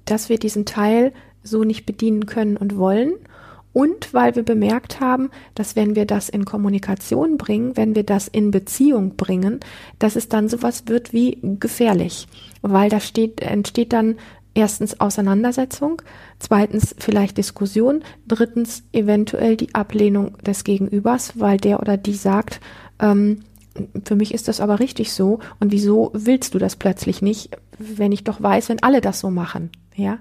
dass 0.07 0.31
wir 0.31 0.39
diesen 0.39 0.65
Teil 0.65 1.13
so 1.43 1.65
nicht 1.65 1.85
bedienen 1.85 2.25
können 2.25 2.57
und 2.57 2.79
wollen 2.79 3.13
und 3.75 4.15
weil 4.15 4.35
wir 4.37 4.43
bemerkt 4.43 5.01
haben, 5.01 5.29
dass 5.55 5.77
wenn 5.77 5.97
wir 5.97 6.07
das 6.07 6.31
in 6.31 6.47
Kommunikation 6.47 7.37
bringen, 7.37 7.77
wenn 7.77 7.95
wir 7.95 8.05
das 8.05 8.27
in 8.27 8.53
Beziehung 8.53 9.17
bringen, 9.17 9.61
dass 9.99 10.17
es 10.17 10.31
dann 10.31 10.49
sowas 10.49 10.85
wird 10.87 11.13
wie 11.13 11.39
gefährlich, 11.43 12.27
weil 12.63 12.89
da 12.89 13.01
steht, 13.01 13.43
entsteht 13.43 13.93
dann 13.93 14.17
erstens 14.55 14.99
Auseinandersetzung, 14.99 16.01
zweitens 16.39 16.95
vielleicht 16.99 17.37
Diskussion, 17.37 18.03
drittens 18.27 18.83
eventuell 18.95 19.59
die 19.59 19.75
Ablehnung 19.75 20.39
des 20.39 20.65
Gegenübers, 20.65 21.39
weil 21.39 21.59
der 21.59 21.81
oder 21.81 21.99
die 21.99 22.15
sagt, 22.15 22.61
ähm, 22.99 23.41
für 24.05 24.17
mich 24.17 24.35
ist 24.35 24.49
das 24.49 24.61
aber 24.61 24.81
richtig 24.81 25.13
so. 25.13 25.41
Und 25.61 25.73
wieso 25.73 26.11
willst 26.15 26.55
du 26.55 26.59
das 26.59 26.77
plötzlich 26.77 27.23
nicht, 27.23 27.51
wenn 27.79 28.13
ich 28.13 28.25
doch 28.25 28.43
weiß, 28.43 28.69
wenn 28.69 28.83
alle 28.83 29.01
das 29.01 29.21
so 29.21 29.31
machen? 29.31 29.71
Ja. 29.95 30.19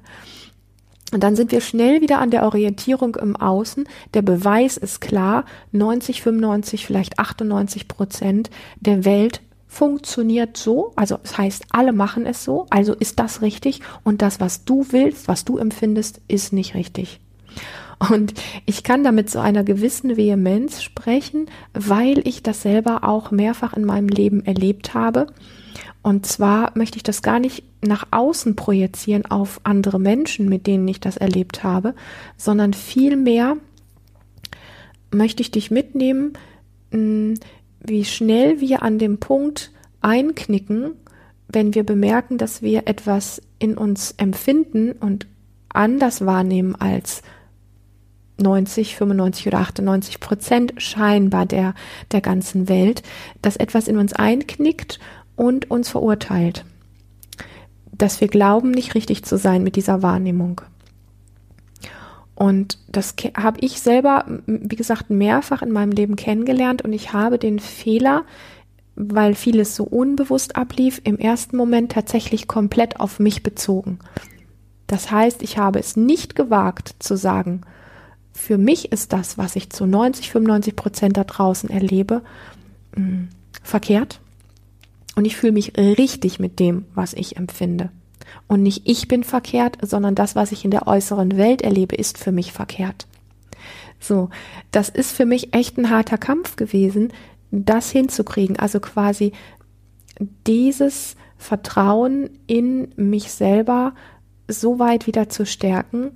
Und 1.12 1.24
dann 1.24 1.36
sind 1.36 1.52
wir 1.52 1.62
schnell 1.62 2.02
wieder 2.02 2.20
an 2.20 2.32
der 2.32 2.44
Orientierung 2.44 3.16
im 3.16 3.36
Außen. 3.36 3.88
Der 4.14 4.22
Beweis 4.22 4.76
ist 4.76 5.02
klar. 5.02 5.46
90, 5.72 6.22
95, 6.22 6.86
vielleicht 6.86 7.20
98 7.20 7.88
Prozent 7.88 8.50
der 8.80 9.06
Welt 9.06 9.42
funktioniert 9.68 10.58
so. 10.58 10.94
Also 10.96 11.18
das 11.22 11.38
heißt, 11.38 11.66
alle 11.72 11.94
machen 11.94 12.26
es 12.26 12.44
so. 12.44 12.66
Also 12.70 12.94
ist 12.94 13.20
das 13.20 13.42
richtig. 13.42 13.82
Und 14.04 14.22
das, 14.22 14.40
was 14.40 14.66
du 14.66 14.88
willst, 14.90 15.28
was 15.28 15.46
du 15.46 15.58
empfindest, 15.58 16.22
ist 16.28 16.54
nicht 16.54 16.76
richtig. 16.76 17.20
Und 18.00 18.34
ich 18.66 18.84
kann 18.84 19.04
damit 19.04 19.30
so 19.30 19.40
einer 19.40 19.64
gewissen 19.64 20.18
Vehemenz 20.18 20.84
sprechen, 20.84 21.48
weil 21.74 22.28
ich 22.28 22.44
das 22.44 22.62
selber 22.62 23.04
auch 23.04 23.32
mehrfach 23.32 23.74
in 23.74 23.86
meinem 23.86 24.10
Leben 24.10 24.46
erlebt 24.46 24.94
habe. 24.94 25.28
Und 26.02 26.26
zwar 26.26 26.72
möchte 26.76 26.98
ich 26.98 27.04
das 27.04 27.22
gar 27.22 27.40
nicht 27.40 27.64
nach 27.82 28.08
außen 28.12 28.56
projizieren 28.56 29.26
auf 29.26 29.60
andere 29.64 30.00
Menschen, 30.00 30.50
mit 30.50 30.68
denen 30.68 30.88
ich 30.88 31.00
das 31.00 31.18
erlebt 31.18 31.64
habe, 31.64 31.96
sondern 32.38 32.74
vielmehr 32.74 33.58
möchte 35.12 35.42
ich 35.42 35.52
dich 35.52 35.72
mitnehmen, 35.72 36.34
hm, 36.92 37.36
wie 37.80 38.06
schnell 38.06 38.62
wir 38.62 38.84
an 38.84 39.00
dem 39.00 39.20
Punkt 39.20 39.72
einknicken, 40.02 40.92
wenn 41.48 41.74
wir 41.74 41.84
bemerken, 41.84 42.38
dass 42.38 42.62
wir 42.62 42.88
etwas 42.88 43.42
in 43.60 43.78
uns 43.78 44.14
empfinden 44.18 44.92
und 44.92 45.28
anders 45.70 46.26
wahrnehmen 46.26 46.76
als 46.76 47.22
90, 48.38 48.96
95 48.96 49.48
oder 49.48 49.60
98 49.60 50.20
Prozent 50.20 50.74
scheinbar 50.78 51.46
der, 51.46 51.74
der 52.12 52.22
ganzen 52.22 52.68
Welt, 52.68 53.04
dass 53.42 53.56
etwas 53.56 53.88
in 53.88 53.98
uns 53.98 54.14
einknickt 54.14 55.00
und 55.36 55.72
uns 55.72 55.90
verurteilt. 55.90 56.66
Dass 57.92 58.20
wir 58.22 58.28
glauben, 58.28 58.72
nicht 58.72 58.96
richtig 58.96 59.24
zu 59.24 59.38
sein 59.38 59.64
mit 59.64 59.76
dieser 59.76 60.02
Wahrnehmung. 60.02 60.62
Und 62.36 62.80
das 62.90 63.16
habe 63.38 63.60
ich 63.62 63.80
selber, 63.80 64.26
wie 64.46 64.76
gesagt, 64.76 65.10
mehrfach 65.10 65.62
in 65.62 65.72
meinem 65.72 65.92
Leben 65.92 66.18
kennengelernt 66.18 66.82
und 66.82 66.92
ich 66.92 67.14
habe 67.14 67.40
den 67.40 67.60
Fehler, 67.60 68.26
weil 68.98 69.36
vieles 69.36 69.76
so 69.76 69.86
unbewusst 69.86 70.58
ablief, 70.58 71.00
im 71.06 71.18
ersten 71.18 71.56
Moment 71.56 71.94
tatsächlich 71.94 72.48
komplett 72.48 73.00
auf 73.00 73.20
mich 73.20 73.42
bezogen. 73.42 74.00
Das 74.88 75.12
heißt, 75.12 75.42
ich 75.44 75.58
habe 75.58 75.80
es 75.80 75.96
nicht 75.96 76.36
gewagt 76.36 76.96
zu 77.00 77.16
sagen, 77.16 77.62
für 78.36 78.58
mich 78.58 78.92
ist 78.92 79.14
das, 79.14 79.38
was 79.38 79.56
ich 79.56 79.70
zu 79.70 79.86
90, 79.86 80.30
95 80.30 80.76
Prozent 80.76 81.18
da 81.18 81.24
draußen 81.24 81.70
erlebe, 81.70 82.22
mh, 82.96 83.04
mm, 83.04 83.30
verkehrt. 83.64 84.20
Und 85.16 85.26
ich 85.26 85.38
fühle 85.38 85.54
mich 85.54 85.78
richtig 85.78 86.40
mit 86.40 86.60
dem, 86.60 86.86
was 86.94 87.14
ich 87.14 87.38
empfinde. 87.38 87.90
Und 88.48 88.62
nicht 88.62 88.82
ich 88.86 89.08
bin 89.08 89.24
verkehrt, 89.24 89.78
sondern 89.82 90.14
das, 90.14 90.36
was 90.36 90.52
ich 90.52 90.66
in 90.66 90.72
der 90.72 90.88
äußeren 90.88 91.38
Welt 91.38 91.62
erlebe, 91.62 91.96
ist 91.96 92.18
für 92.18 92.34
mich 92.34 92.52
verkehrt. 92.52 93.08
So, 94.00 94.30
das 94.72 94.90
ist 94.90 95.14
für 95.14 95.26
mich 95.26 95.54
echt 95.54 95.78
ein 95.78 95.90
harter 95.90 96.18
Kampf 96.18 96.58
gewesen, 96.58 97.14
das 97.52 97.90
hinzukriegen. 97.90 98.60
Also 98.60 98.82
quasi 98.82 99.32
dieses 100.46 101.16
Vertrauen 101.38 102.30
in 102.48 102.90
mich 102.98 103.32
selber 103.32 103.94
so 104.48 104.78
weit 104.78 105.08
wieder 105.08 105.30
zu 105.30 105.46
stärken 105.46 106.12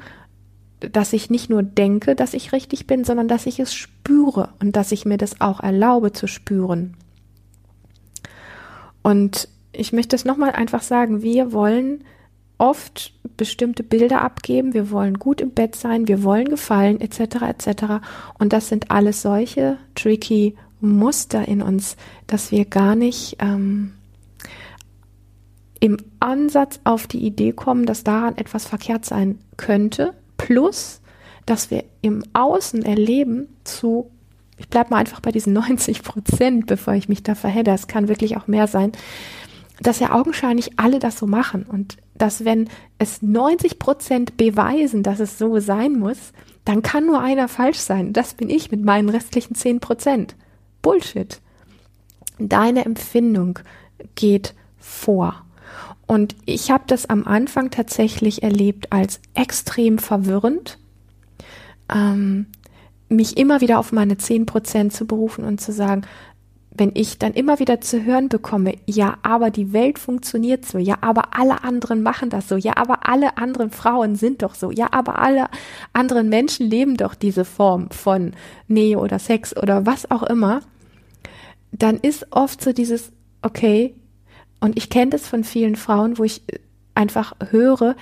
dass 0.79 1.13
ich 1.13 1.29
nicht 1.29 1.49
nur 1.49 1.63
denke, 1.63 2.15
dass 2.15 2.33
ich 2.33 2.51
richtig 2.51 2.87
bin, 2.87 3.03
sondern 3.03 3.27
dass 3.27 3.45
ich 3.45 3.59
es 3.59 3.73
spüre 3.73 4.49
und 4.59 4.75
dass 4.75 4.91
ich 4.91 5.05
mir 5.05 5.17
das 5.17 5.41
auch 5.41 5.59
erlaube 5.59 6.13
zu 6.13 6.27
spüren. 6.27 6.95
Und 9.01 9.49
ich 9.71 9.93
möchte 9.93 10.15
es 10.15 10.25
nochmal 10.25 10.51
einfach 10.51 10.81
sagen, 10.81 11.21
wir 11.21 11.51
wollen 11.51 12.03
oft 12.57 13.13
bestimmte 13.37 13.83
Bilder 13.83 14.21
abgeben, 14.21 14.73
wir 14.73 14.91
wollen 14.91 15.17
gut 15.17 15.41
im 15.41 15.51
Bett 15.51 15.75
sein, 15.75 16.07
wir 16.07 16.23
wollen 16.23 16.49
gefallen, 16.49 16.99
etc., 16.99 17.19
etc. 17.41 17.83
Und 18.37 18.53
das 18.53 18.67
sind 18.67 18.91
alles 18.91 19.21
solche 19.21 19.77
tricky 19.95 20.55
Muster 20.81 21.47
in 21.47 21.61
uns, 21.61 21.95
dass 22.27 22.51
wir 22.51 22.65
gar 22.65 22.95
nicht 22.95 23.37
ähm, 23.39 23.93
im 25.79 25.97
Ansatz 26.19 26.79
auf 26.83 27.07
die 27.07 27.25
Idee 27.25 27.53
kommen, 27.53 27.85
dass 27.85 28.03
daran 28.03 28.37
etwas 28.37 28.65
verkehrt 28.65 29.05
sein 29.05 29.39
könnte, 29.55 30.13
plus, 30.49 30.99
dass 31.45 31.69
wir 31.69 31.83
im 32.01 32.23
Außen 32.33 32.83
erleben 32.83 33.49
zu, 33.63 34.09
ich 34.57 34.67
bleibe 34.67 34.89
mal 34.89 34.97
einfach 34.97 35.19
bei 35.19 35.31
diesen 35.31 35.53
90 35.53 36.01
Prozent, 36.01 36.65
bevor 36.65 36.95
ich 36.95 37.07
mich 37.07 37.21
da 37.21 37.35
verhedder, 37.35 37.75
es 37.75 37.87
kann 37.87 38.07
wirklich 38.07 38.35
auch 38.35 38.47
mehr 38.47 38.65
sein, 38.65 38.91
dass 39.79 39.99
ja 39.99 40.11
augenscheinlich 40.11 40.79
alle 40.79 40.97
das 40.97 41.19
so 41.19 41.27
machen 41.27 41.63
und 41.63 41.97
dass 42.15 42.43
wenn 42.45 42.67
es 42.97 43.21
90 43.21 43.79
Prozent 43.79 44.37
beweisen, 44.37 45.03
dass 45.03 45.19
es 45.19 45.37
so 45.37 45.59
sein 45.59 45.93
muss, 45.93 46.33
dann 46.65 46.81
kann 46.81 47.05
nur 47.05 47.21
einer 47.21 47.47
falsch 47.47 47.77
sein. 47.77 48.11
Das 48.11 48.33
bin 48.33 48.49
ich 48.49 48.71
mit 48.71 48.83
meinen 48.83 49.07
restlichen 49.07 49.55
10 49.55 49.79
Prozent. 49.79 50.35
Bullshit. 50.81 51.39
Deine 52.39 52.83
Empfindung 52.85 53.59
geht 54.15 54.53
vor. 54.77 55.45
Und 56.07 56.35
ich 56.45 56.71
habe 56.71 56.83
das 56.87 57.09
am 57.09 57.25
Anfang 57.25 57.69
tatsächlich 57.71 58.43
erlebt 58.43 58.91
als 58.91 59.19
extrem 59.33 59.99
verwirrend, 59.99 60.79
ähm, 61.93 62.47
mich 63.09 63.37
immer 63.37 63.61
wieder 63.61 63.79
auf 63.79 63.91
meine 63.91 64.17
zehn 64.17 64.45
Prozent 64.45 64.93
zu 64.93 65.05
berufen 65.05 65.43
und 65.43 65.59
zu 65.59 65.71
sagen, 65.71 66.03
wenn 66.71 66.91
ich 66.93 67.17
dann 67.17 67.33
immer 67.33 67.59
wieder 67.59 67.81
zu 67.81 68.03
hören 68.03 68.29
bekomme, 68.29 68.75
ja, 68.85 69.17
aber 69.21 69.49
die 69.49 69.73
Welt 69.73 69.99
funktioniert 69.99 70.65
so, 70.65 70.77
ja, 70.77 70.97
aber 71.01 71.37
alle 71.37 71.63
anderen 71.63 72.01
machen 72.01 72.29
das 72.29 72.47
so, 72.47 72.55
ja, 72.55 72.77
aber 72.77 73.07
alle 73.07 73.37
anderen 73.37 73.69
Frauen 73.69 74.15
sind 74.15 74.41
doch 74.43 74.55
so, 74.55 74.71
ja, 74.71 74.87
aber 74.91 75.19
alle 75.19 75.47
anderen 75.93 76.29
Menschen 76.29 76.69
leben 76.69 76.95
doch 76.95 77.15
diese 77.15 77.43
Form 77.43 77.89
von 77.91 78.33
Nähe 78.67 78.97
oder 78.97 79.19
Sex 79.19 79.55
oder 79.57 79.85
was 79.85 80.09
auch 80.09 80.23
immer, 80.23 80.61
dann 81.71 81.97
ist 81.97 82.27
oft 82.31 82.61
so 82.61 82.71
dieses, 82.71 83.11
okay, 83.41 83.95
und 84.59 84.77
ich 84.77 84.89
kenne 84.89 85.11
das 85.11 85.27
von 85.27 85.43
vielen 85.43 85.75
Frauen, 85.75 86.17
wo 86.17 86.23
ich 86.23 86.43
äh, 86.47 86.59
einfach 86.95 87.33
höre, 87.49 87.95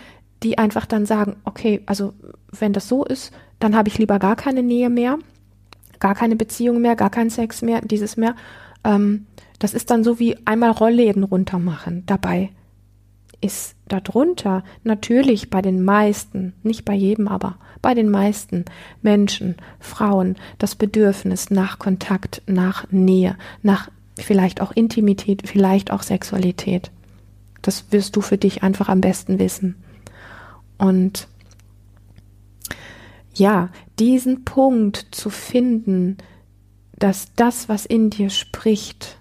die 0.43 0.57
einfach 0.57 0.85
dann 0.85 1.05
sagen, 1.05 1.37
okay, 1.43 1.81
also 1.85 2.13
wenn 2.51 2.73
das 2.73 2.87
so 2.87 3.03
ist, 3.05 3.31
dann 3.59 3.75
habe 3.75 3.89
ich 3.89 3.97
lieber 3.97 4.19
gar 4.19 4.35
keine 4.35 4.63
Nähe 4.63 4.89
mehr, 4.89 5.17
gar 5.99 6.15
keine 6.15 6.35
Beziehung 6.35 6.81
mehr, 6.81 6.95
gar 6.95 7.09
keinen 7.09 7.29
Sex 7.29 7.61
mehr, 7.61 7.81
dieses 7.81 8.17
mehr. 8.17 8.35
Ähm, 8.83 9.25
das 9.59 9.73
ist 9.73 9.89
dann 9.89 10.03
so 10.03 10.19
wie 10.19 10.37
einmal 10.45 10.71
Rollläden 10.71 11.23
runtermachen. 11.23 12.03
Dabei 12.05 12.51
ist 13.41 13.75
darunter 13.87 14.63
natürlich 14.83 15.49
bei 15.49 15.61
den 15.61 15.83
meisten, 15.83 16.53
nicht 16.63 16.85
bei 16.85 16.93
jedem, 16.93 17.27
aber 17.27 17.57
bei 17.81 17.93
den 17.93 18.09
meisten 18.09 18.65
Menschen, 19.01 19.55
Frauen, 19.79 20.35
das 20.57 20.75
Bedürfnis 20.75 21.49
nach 21.49 21.79
Kontakt, 21.79 22.41
nach 22.47 22.85
Nähe, 22.91 23.37
nach 23.61 23.89
vielleicht 24.21 24.61
auch 24.61 24.71
Intimität, 24.71 25.47
vielleicht 25.47 25.91
auch 25.91 26.03
Sexualität. 26.03 26.91
Das 27.61 27.85
wirst 27.91 28.15
du 28.15 28.21
für 28.21 28.37
dich 28.37 28.63
einfach 28.63 28.89
am 28.89 29.01
besten 29.01 29.39
wissen. 29.39 29.75
Und 30.77 31.27
ja, 33.33 33.69
diesen 33.99 34.45
Punkt 34.45 35.07
zu 35.11 35.29
finden, 35.29 36.17
dass 36.97 37.33
das, 37.35 37.69
was 37.69 37.85
in 37.85 38.09
dir 38.09 38.29
spricht, 38.29 39.17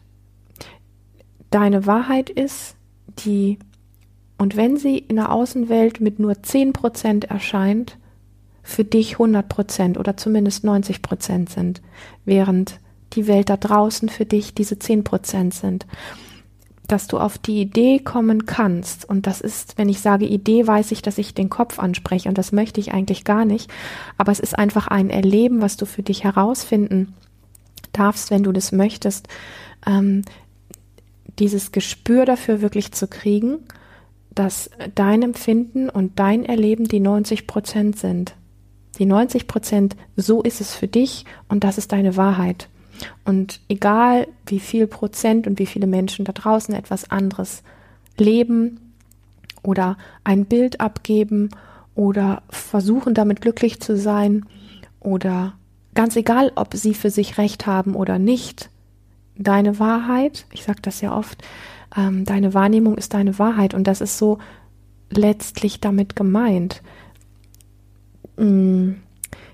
deine 1.50 1.86
Wahrheit 1.86 2.30
ist, 2.30 2.76
die, 3.18 3.58
und 4.38 4.56
wenn 4.56 4.76
sie 4.76 4.98
in 4.98 5.16
der 5.16 5.32
Außenwelt 5.32 6.00
mit 6.00 6.18
nur 6.18 6.32
10% 6.32 7.26
erscheint, 7.26 7.98
für 8.62 8.84
dich 8.84 9.16
100% 9.16 9.96
oder 9.96 10.16
zumindest 10.16 10.64
90% 10.64 11.50
sind, 11.50 11.82
während 12.24 12.80
die 13.16 13.26
Welt 13.26 13.50
da 13.50 13.56
draußen 13.56 14.08
für 14.08 14.24
dich 14.24 14.54
diese 14.54 14.78
zehn 14.78 15.02
Prozent 15.04 15.54
sind. 15.54 15.86
Dass 16.86 17.08
du 17.08 17.18
auf 17.18 17.38
die 17.38 17.60
Idee 17.60 17.98
kommen 17.98 18.46
kannst. 18.46 19.08
Und 19.08 19.26
das 19.26 19.40
ist, 19.40 19.76
wenn 19.76 19.88
ich 19.88 20.00
sage 20.00 20.26
Idee, 20.26 20.66
weiß 20.66 20.92
ich, 20.92 21.02
dass 21.02 21.18
ich 21.18 21.34
den 21.34 21.50
Kopf 21.50 21.80
anspreche. 21.80 22.28
Und 22.28 22.38
das 22.38 22.52
möchte 22.52 22.80
ich 22.80 22.92
eigentlich 22.92 23.24
gar 23.24 23.44
nicht. 23.44 23.70
Aber 24.18 24.30
es 24.30 24.38
ist 24.38 24.56
einfach 24.56 24.86
ein 24.86 25.10
Erleben, 25.10 25.62
was 25.62 25.76
du 25.76 25.86
für 25.86 26.02
dich 26.02 26.22
herausfinden 26.22 27.14
darfst, 27.92 28.30
wenn 28.30 28.44
du 28.44 28.52
das 28.52 28.70
möchtest. 28.70 29.26
Ähm, 29.84 30.22
dieses 31.38 31.72
Gespür 31.72 32.24
dafür 32.24 32.60
wirklich 32.60 32.92
zu 32.92 33.08
kriegen, 33.08 33.58
dass 34.34 34.70
dein 34.94 35.22
Empfinden 35.22 35.88
und 35.88 36.18
dein 36.18 36.44
Erleben 36.44 36.86
die 36.86 37.00
90 37.00 37.46
Prozent 37.46 37.98
sind. 37.98 38.34
Die 38.98 39.06
90 39.06 39.46
Prozent, 39.46 39.96
so 40.16 40.42
ist 40.42 40.60
es 40.60 40.74
für 40.74 40.88
dich 40.88 41.24
und 41.48 41.64
das 41.64 41.78
ist 41.78 41.92
deine 41.92 42.16
Wahrheit. 42.16 42.68
Und 43.24 43.60
egal 43.68 44.28
wie 44.46 44.60
viel 44.60 44.86
Prozent 44.86 45.46
und 45.46 45.58
wie 45.58 45.66
viele 45.66 45.86
Menschen 45.86 46.24
da 46.24 46.32
draußen 46.32 46.74
etwas 46.74 47.10
anderes 47.10 47.62
leben 48.18 48.80
oder 49.62 49.96
ein 50.24 50.44
Bild 50.46 50.80
abgeben 50.80 51.50
oder 51.94 52.42
versuchen 52.48 53.14
damit 53.14 53.40
glücklich 53.40 53.80
zu 53.80 53.96
sein 53.96 54.46
oder 55.00 55.54
ganz 55.94 56.16
egal, 56.16 56.52
ob 56.54 56.74
sie 56.74 56.94
für 56.94 57.10
sich 57.10 57.38
recht 57.38 57.66
haben 57.66 57.94
oder 57.94 58.18
nicht, 58.18 58.70
deine 59.36 59.78
Wahrheit, 59.78 60.46
ich 60.52 60.64
sage 60.64 60.80
das 60.82 61.00
ja 61.00 61.16
oft, 61.16 61.42
ähm, 61.96 62.24
deine 62.24 62.54
Wahrnehmung 62.54 62.96
ist 62.96 63.14
deine 63.14 63.38
Wahrheit 63.38 63.74
und 63.74 63.84
das 63.86 64.00
ist 64.00 64.18
so 64.18 64.38
letztlich 65.10 65.80
damit 65.80 66.16
gemeint. 66.16 66.82
mm, 68.36 68.92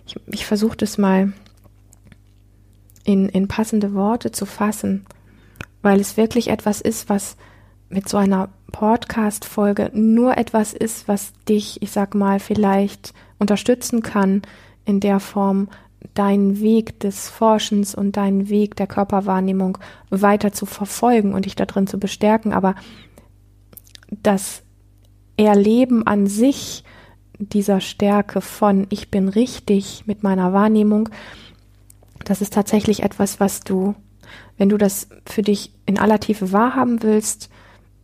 ich, 0.07 0.17
ich 0.27 0.47
versuche 0.47 0.77
das 0.77 0.99
mal 0.99 1.33
in, 3.05 3.29
in 3.29 3.49
passende 3.49 3.95
Worte 3.95 4.33
zu 4.33 4.47
fassen, 4.47 5.05
weil 5.83 6.01
es 6.01 6.17
wirklich 6.17 6.49
etwas 6.49 6.81
ist, 6.81 7.09
was 7.09 7.37
mit 7.89 8.09
so 8.09 8.17
einer 8.17 8.49
Podcast-Folge 8.73 9.91
nur 9.93 10.39
etwas 10.39 10.73
ist, 10.73 11.09
was 11.09 11.33
dich, 11.49 11.83
ich 11.83 11.91
sag 11.91 12.15
mal, 12.15 12.41
vielleicht 12.41 13.13
unterstützen 13.39 14.03
kann, 14.03 14.43
in 14.85 15.01
der 15.01 15.21
Form 15.21 15.69
deinen 16.15 16.61
Weg 16.61 16.99
des 17.01 17.29
Forschens 17.29 17.95
und 17.95 18.17
deinen 18.17 18.49
Weg 18.49 18.77
der 18.77 18.87
Körperwahrnehmung 18.87 19.79
weiter 20.11 20.53
zu 20.53 20.67
verfolgen 20.67 21.35
und 21.35 21.45
dich 21.45 21.55
darin 21.55 21.87
zu 21.87 21.99
bestärken. 21.99 22.53
Aber 22.53 22.75
das 24.11 24.63
Erleben 25.37 26.07
an 26.07 26.27
sich 26.27 26.85
dieser 27.39 27.81
Stärke 27.81 28.41
von 28.41 28.87
ich 28.91 29.11
bin 29.11 29.29
richtig 29.29 30.05
mit 30.07 30.23
meiner 30.23 30.53
Wahrnehmung, 30.53 31.09
das 32.25 32.41
ist 32.41 32.53
tatsächlich 32.53 33.03
etwas, 33.03 33.41
was 33.41 33.61
du, 33.61 33.95
wenn 34.57 34.69
du 34.69 34.79
das 34.79 35.09
für 35.27 35.43
dich 35.43 35.73
in 35.87 35.99
aller 35.99 36.21
Tiefe 36.21 36.53
wahrhaben 36.53 37.03
willst, 37.03 37.51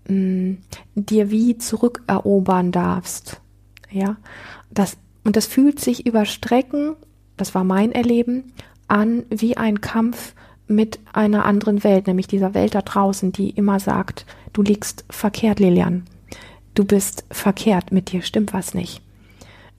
mh, 0.09 0.15
mm, 0.15 0.59
dir 0.95 1.31
wie 1.31 1.59
zurückerobern 1.59 2.73
darfst. 2.73 3.41
Ja, 3.91 4.17
das, 4.71 4.97
und 5.25 5.37
das 5.37 5.47
fühlt 5.47 5.81
sich 5.81 6.07
über 6.07 6.25
Strecken, 6.27 6.97
das 7.37 7.55
war 7.55 7.65
mein 7.65 7.93
Erleben, 7.93 8.53
an 8.89 9.25
wie 9.31 9.57
ein 9.57 9.81
Kampf 9.81 10.35
mit 10.67 10.99
einer 11.13 11.45
anderen 11.45 11.83
Welt, 11.85 12.07
nämlich 12.07 12.27
dieser 12.27 12.55
Welt 12.55 12.75
da 12.75 12.83
draußen, 12.83 13.33
die 13.33 13.51
immer 13.51 13.81
sagt, 13.81 14.27
du 14.53 14.63
liegst 14.63 15.05
verkehrt, 15.09 15.61
Lilian. 15.61 16.05
Du 16.75 16.85
bist 16.85 17.25
verkehrt, 17.31 17.91
mit 17.91 18.13
dir 18.13 18.23
stimmt 18.23 18.53
was 18.53 18.75
nicht. 18.75 19.01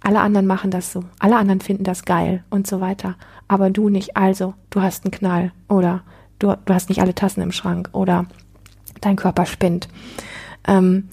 Alle 0.01 0.21
anderen 0.21 0.47
machen 0.47 0.71
das 0.71 0.91
so, 0.91 1.03
alle 1.19 1.37
anderen 1.37 1.59
finden 1.59 1.83
das 1.83 2.05
geil 2.05 2.43
und 2.49 2.67
so 2.67 2.79
weiter. 2.79 3.15
Aber 3.47 3.69
du 3.69 3.89
nicht, 3.89 4.15
also 4.15 4.53
du 4.69 4.81
hast 4.81 5.03
einen 5.03 5.11
Knall 5.11 5.51
oder 5.67 6.03
du, 6.39 6.55
du 6.65 6.73
hast 6.73 6.89
nicht 6.89 7.01
alle 7.01 7.15
Tassen 7.15 7.41
im 7.41 7.51
Schrank 7.51 7.89
oder 7.91 8.25
dein 9.01 9.15
Körper 9.15 9.45
spinnt. 9.45 9.89
Ähm, 10.67 11.09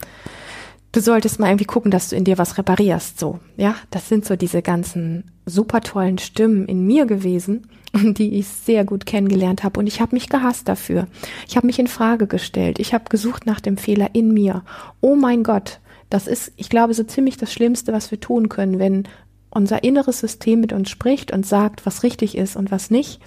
du 0.93 1.01
solltest 1.01 1.41
mal 1.41 1.49
irgendwie 1.49 1.65
gucken, 1.65 1.91
dass 1.91 2.11
du 2.11 2.17
in 2.17 2.25
dir 2.25 2.39
was 2.39 2.59
reparierst. 2.59 3.19
So, 3.19 3.41
ja, 3.57 3.75
das 3.91 4.09
sind 4.09 4.25
so 4.25 4.37
diese 4.37 4.63
ganzen 4.63 5.31
super 5.45 5.81
tollen 5.81 6.19
Stimmen 6.19 6.67
in 6.67 6.87
mir 6.87 7.07
gewesen, 7.07 7.69
die 7.95 8.39
ich 8.39 8.49
sehr 8.49 8.85
gut 8.85 9.07
kennengelernt 9.07 9.65
habe. 9.65 9.81
Und 9.81 9.87
ich 9.87 10.01
habe 10.01 10.15
mich 10.15 10.29
gehasst 10.29 10.69
dafür. 10.69 11.07
Ich 11.49 11.57
habe 11.57 11.67
mich 11.67 11.79
in 11.79 11.87
Frage 11.87 12.27
gestellt. 12.27 12.79
Ich 12.79 12.95
habe 12.95 13.05
gesucht 13.09 13.47
nach 13.47 13.61
dem 13.61 13.77
Fehler 13.77 14.11
in 14.13 14.33
mir. 14.33 14.63
Oh 15.01 15.17
mein 15.17 15.43
Gott, 15.43 15.81
das 16.11 16.27
ist, 16.27 16.53
ich 16.57 16.69
glaube, 16.69 16.95
so 16.95 17.05
ziemlich 17.05 17.37
das 17.37 17.53
Schlimmste, 17.53 17.93
was 17.93 18.11
wir 18.11 18.21
tun 18.21 18.49
können, 18.49 18.79
wenn 18.79 19.05
unser 19.51 19.83
inneres 19.85 20.21
System 20.21 20.61
mit 20.61 20.73
uns 20.73 20.91
spricht 20.91 21.33
und 21.33 21.47
sagt, 21.47 21.87
was 21.87 22.03
richtig 22.03 22.37
ist 22.37 22.57
und 22.57 22.71
was 22.71 22.91
nicht. 22.91 23.21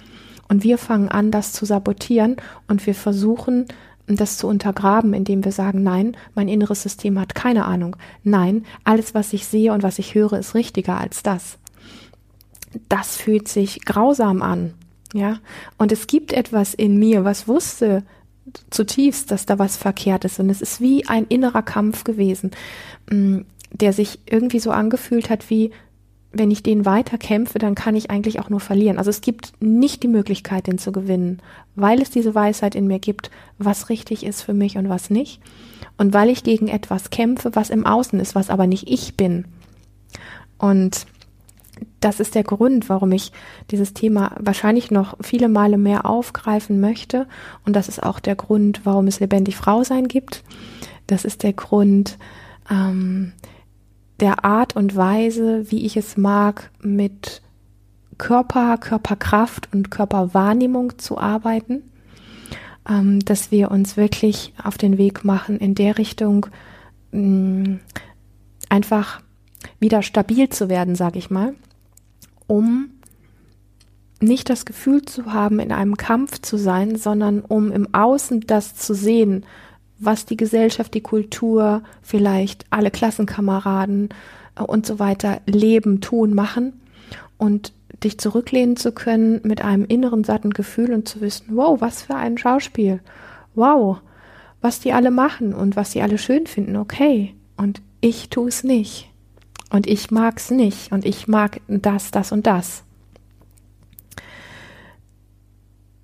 Und 0.48 0.64
wir 0.64 0.78
fangen 0.78 1.08
an, 1.08 1.30
das 1.30 1.52
zu 1.52 1.64
sabotieren 1.64 2.36
und 2.68 2.86
wir 2.86 2.94
versuchen, 2.94 3.66
das 4.06 4.38
zu 4.38 4.48
untergraben, 4.48 5.14
indem 5.14 5.44
wir 5.44 5.52
sagen, 5.52 5.82
nein, 5.82 6.16
mein 6.34 6.48
inneres 6.48 6.82
System 6.82 7.20
hat 7.20 7.34
keine 7.34 7.64
Ahnung. 7.64 7.96
Nein, 8.24 8.64
alles, 8.84 9.14
was 9.14 9.32
ich 9.32 9.46
sehe 9.46 9.72
und 9.72 9.82
was 9.82 9.98
ich 9.98 10.14
höre, 10.14 10.34
ist 10.34 10.54
richtiger 10.54 10.98
als 10.98 11.22
das. 11.22 11.58
Das 12.88 13.16
fühlt 13.16 13.48
sich 13.48 13.84
grausam 13.84 14.42
an. 14.42 14.74
Ja, 15.12 15.38
und 15.76 15.90
es 15.90 16.06
gibt 16.06 16.32
etwas 16.32 16.72
in 16.72 16.96
mir, 16.96 17.24
was 17.24 17.48
wusste 17.48 18.04
zutiefst, 18.70 19.30
dass 19.30 19.46
da 19.46 19.58
was 19.58 19.76
verkehrt 19.76 20.24
ist. 20.24 20.40
Und 20.40 20.50
es 20.50 20.60
ist 20.60 20.80
wie 20.80 21.06
ein 21.06 21.26
innerer 21.26 21.62
Kampf 21.62 22.04
gewesen, 22.04 22.50
mm, 23.10 23.40
der 23.72 23.92
sich 23.92 24.20
irgendwie 24.26 24.60
so 24.60 24.70
angefühlt 24.70 25.30
hat 25.30 25.50
wie, 25.50 25.70
wenn 26.32 26.50
ich 26.50 26.62
den 26.62 26.84
weiter 26.84 27.18
kämpfe, 27.18 27.58
dann 27.58 27.74
kann 27.74 27.96
ich 27.96 28.10
eigentlich 28.10 28.40
auch 28.40 28.50
nur 28.50 28.60
verlieren. 28.60 28.98
Also 28.98 29.10
es 29.10 29.20
gibt 29.20 29.52
nicht 29.60 30.02
die 30.02 30.08
Möglichkeit, 30.08 30.66
den 30.66 30.78
zu 30.78 30.92
gewinnen, 30.92 31.42
weil 31.74 32.00
es 32.00 32.10
diese 32.10 32.34
Weisheit 32.34 32.74
in 32.74 32.86
mir 32.86 33.00
gibt, 33.00 33.30
was 33.58 33.88
richtig 33.88 34.24
ist 34.24 34.42
für 34.42 34.54
mich 34.54 34.76
und 34.76 34.88
was 34.88 35.10
nicht. 35.10 35.40
Und 35.96 36.14
weil 36.14 36.28
ich 36.28 36.44
gegen 36.44 36.68
etwas 36.68 37.10
kämpfe, 37.10 37.50
was 37.54 37.70
im 37.70 37.84
Außen 37.84 38.20
ist, 38.20 38.34
was 38.34 38.48
aber 38.48 38.66
nicht 38.66 38.88
ich 38.88 39.16
bin. 39.16 39.44
Und 40.58 41.06
das 42.00 42.20
ist 42.20 42.34
der 42.34 42.44
Grund, 42.44 42.88
warum 42.88 43.12
ich 43.12 43.32
dieses 43.70 43.94
Thema 43.94 44.32
wahrscheinlich 44.38 44.90
noch 44.90 45.16
viele 45.20 45.48
Male 45.48 45.78
mehr 45.78 46.06
aufgreifen 46.06 46.80
möchte. 46.80 47.26
Und 47.64 47.76
das 47.76 47.88
ist 47.88 48.02
auch 48.02 48.20
der 48.20 48.36
Grund, 48.36 48.80
warum 48.84 49.06
es 49.06 49.20
lebendig 49.20 49.56
Frau 49.56 49.84
sein 49.84 50.08
gibt. 50.08 50.42
Das 51.06 51.24
ist 51.24 51.42
der 51.42 51.52
Grund, 51.52 52.18
ähm, 52.70 53.32
der 54.20 54.44
Art 54.44 54.76
und 54.76 54.96
Weise, 54.96 55.70
wie 55.70 55.84
ich 55.84 55.96
es 55.96 56.16
mag, 56.16 56.70
mit 56.82 57.42
Körper, 58.18 58.76
Körperkraft 58.78 59.68
und 59.72 59.90
Körperwahrnehmung 59.90 60.98
zu 60.98 61.18
arbeiten, 61.18 61.82
ähm, 62.88 63.20
dass 63.20 63.50
wir 63.50 63.70
uns 63.70 63.96
wirklich 63.96 64.52
auf 64.62 64.76
den 64.76 64.98
Weg 64.98 65.24
machen 65.24 65.58
in 65.58 65.74
der 65.74 65.98
Richtung, 65.98 66.46
mh, 67.12 67.20
mm, 67.20 67.80
einfach 68.68 69.20
wieder 69.80 70.02
stabil 70.02 70.48
zu 70.48 70.68
werden, 70.68 70.94
sage 70.94 71.18
ich 71.18 71.30
mal, 71.30 71.54
um 72.50 72.90
nicht 74.20 74.50
das 74.50 74.64
Gefühl 74.64 75.02
zu 75.02 75.32
haben, 75.32 75.60
in 75.60 75.70
einem 75.70 75.96
Kampf 75.96 76.40
zu 76.40 76.56
sein, 76.56 76.96
sondern 76.96 77.42
um 77.42 77.70
im 77.70 77.94
Außen 77.94 78.40
das 78.40 78.74
zu 78.74 78.92
sehen, 78.92 79.46
was 80.00 80.26
die 80.26 80.36
Gesellschaft, 80.36 80.92
die 80.94 81.00
Kultur, 81.00 81.82
vielleicht 82.02 82.66
alle 82.70 82.90
Klassenkameraden 82.90 84.08
äh, 84.56 84.62
und 84.62 84.84
so 84.84 84.98
weiter 84.98 85.40
leben, 85.46 86.00
tun, 86.00 86.34
machen 86.34 86.72
und 87.38 87.72
dich 88.02 88.18
zurücklehnen 88.18 88.76
zu 88.76 88.90
können 88.90 89.40
mit 89.44 89.62
einem 89.62 89.84
inneren 89.84 90.24
satten 90.24 90.50
Gefühl 90.50 90.92
und 90.92 91.08
zu 91.08 91.20
wissen, 91.20 91.46
wow, 91.50 91.80
was 91.80 92.02
für 92.02 92.16
ein 92.16 92.36
Schauspiel. 92.36 92.98
Wow, 93.54 93.98
was 94.60 94.80
die 94.80 94.92
alle 94.92 95.12
machen 95.12 95.54
und 95.54 95.76
was 95.76 95.92
sie 95.92 96.02
alle 96.02 96.18
schön 96.18 96.48
finden, 96.48 96.76
okay. 96.76 97.32
Und 97.56 97.80
ich 98.00 98.28
tue 98.28 98.48
es 98.48 98.64
nicht. 98.64 99.09
Und 99.70 99.86
ich 99.86 100.10
mag's 100.10 100.50
nicht. 100.50 100.92
Und 100.92 101.04
ich 101.04 101.28
mag 101.28 101.60
das, 101.68 102.10
das 102.10 102.32
und 102.32 102.46
das. 102.46 102.84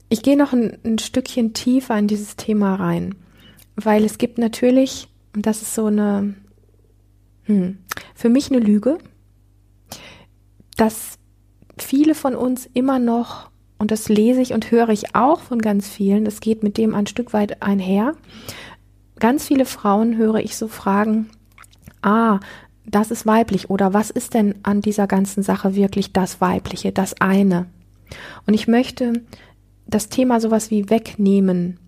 Ich 0.09 0.23
gehe 0.23 0.37
noch 0.37 0.53
ein, 0.53 0.79
ein 0.85 0.99
Stückchen 0.99 1.53
tiefer 1.53 1.99
in 1.99 2.07
dieses 2.07 2.37
Thema 2.37 2.77
rein 2.77 3.17
weil 3.77 4.05
es 4.05 4.19
gibt 4.19 4.39
natürlich, 4.39 5.09
und 5.35 5.47
das 5.47 5.63
ist 5.63 5.75
so 5.75 5.87
eine, 5.87 6.35
hm, 7.45 7.79
für 8.15 8.29
mich 8.29 8.51
eine 8.51 8.61
Lüge, 8.61 8.99
dass 10.77 11.19
viele 11.79 12.15
von 12.15 12.35
uns 12.35 12.69
immer 12.73 12.99
noch, 12.99 13.51
und 13.79 13.91
das 13.91 14.09
lese 14.09 14.41
ich 14.41 14.55
und 14.55 14.71
höre 14.71 14.89
ich 14.89 15.15
auch 15.15 15.41
von 15.41 15.61
ganz 15.61 15.89
vielen, 15.89 16.25
das 16.25 16.41
geht 16.41 16.63
mit 16.63 16.79
dem 16.79 16.95
ein 16.95 17.07
Stück 17.07 17.35
weit 17.35 17.63
einher, 17.63 18.15
ganz 19.19 19.47
viele 19.47 19.67
Frauen 19.67 20.17
höre 20.17 20.37
ich 20.37 20.57
so 20.57 20.69
fragen, 20.69 21.29
ah, 22.01 22.41
das 22.87 23.11
ist 23.11 23.27
weiblich 23.27 23.71
oder 23.71 23.93
was 23.93 24.11
ist 24.11 24.35
denn 24.35 24.55
an 24.63 24.81
dieser 24.81 25.07
ganzen 25.07 25.43
Sache 25.43 25.75
wirklich 25.75 26.13
das 26.13 26.41
Weibliche, 26.41 26.93
das 26.93 27.21
eine? 27.21 27.67
Und 28.47 28.55
ich 28.55 28.69
möchte 28.69 29.25
das 29.87 30.09
Thema 30.09 30.41
sowas 30.41 30.71
wie 30.71 30.91
wegnehmen 30.91 31.79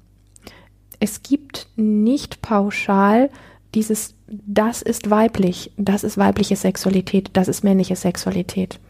es 1.01 1.23
gibt 1.23 1.69
nicht 1.77 2.43
pauschal 2.43 3.31
dieses, 3.75 4.15
das 4.27 4.83
ist 4.83 5.11
weiblich, 5.11 5.73
das 5.77 6.05
ist 6.05 6.19
weibliche 6.19 6.57
Sexualität, 6.57 7.31
das 7.35 7.49
ist 7.49 7.65
männliche 7.65 7.97
Sexualität. 7.97 8.81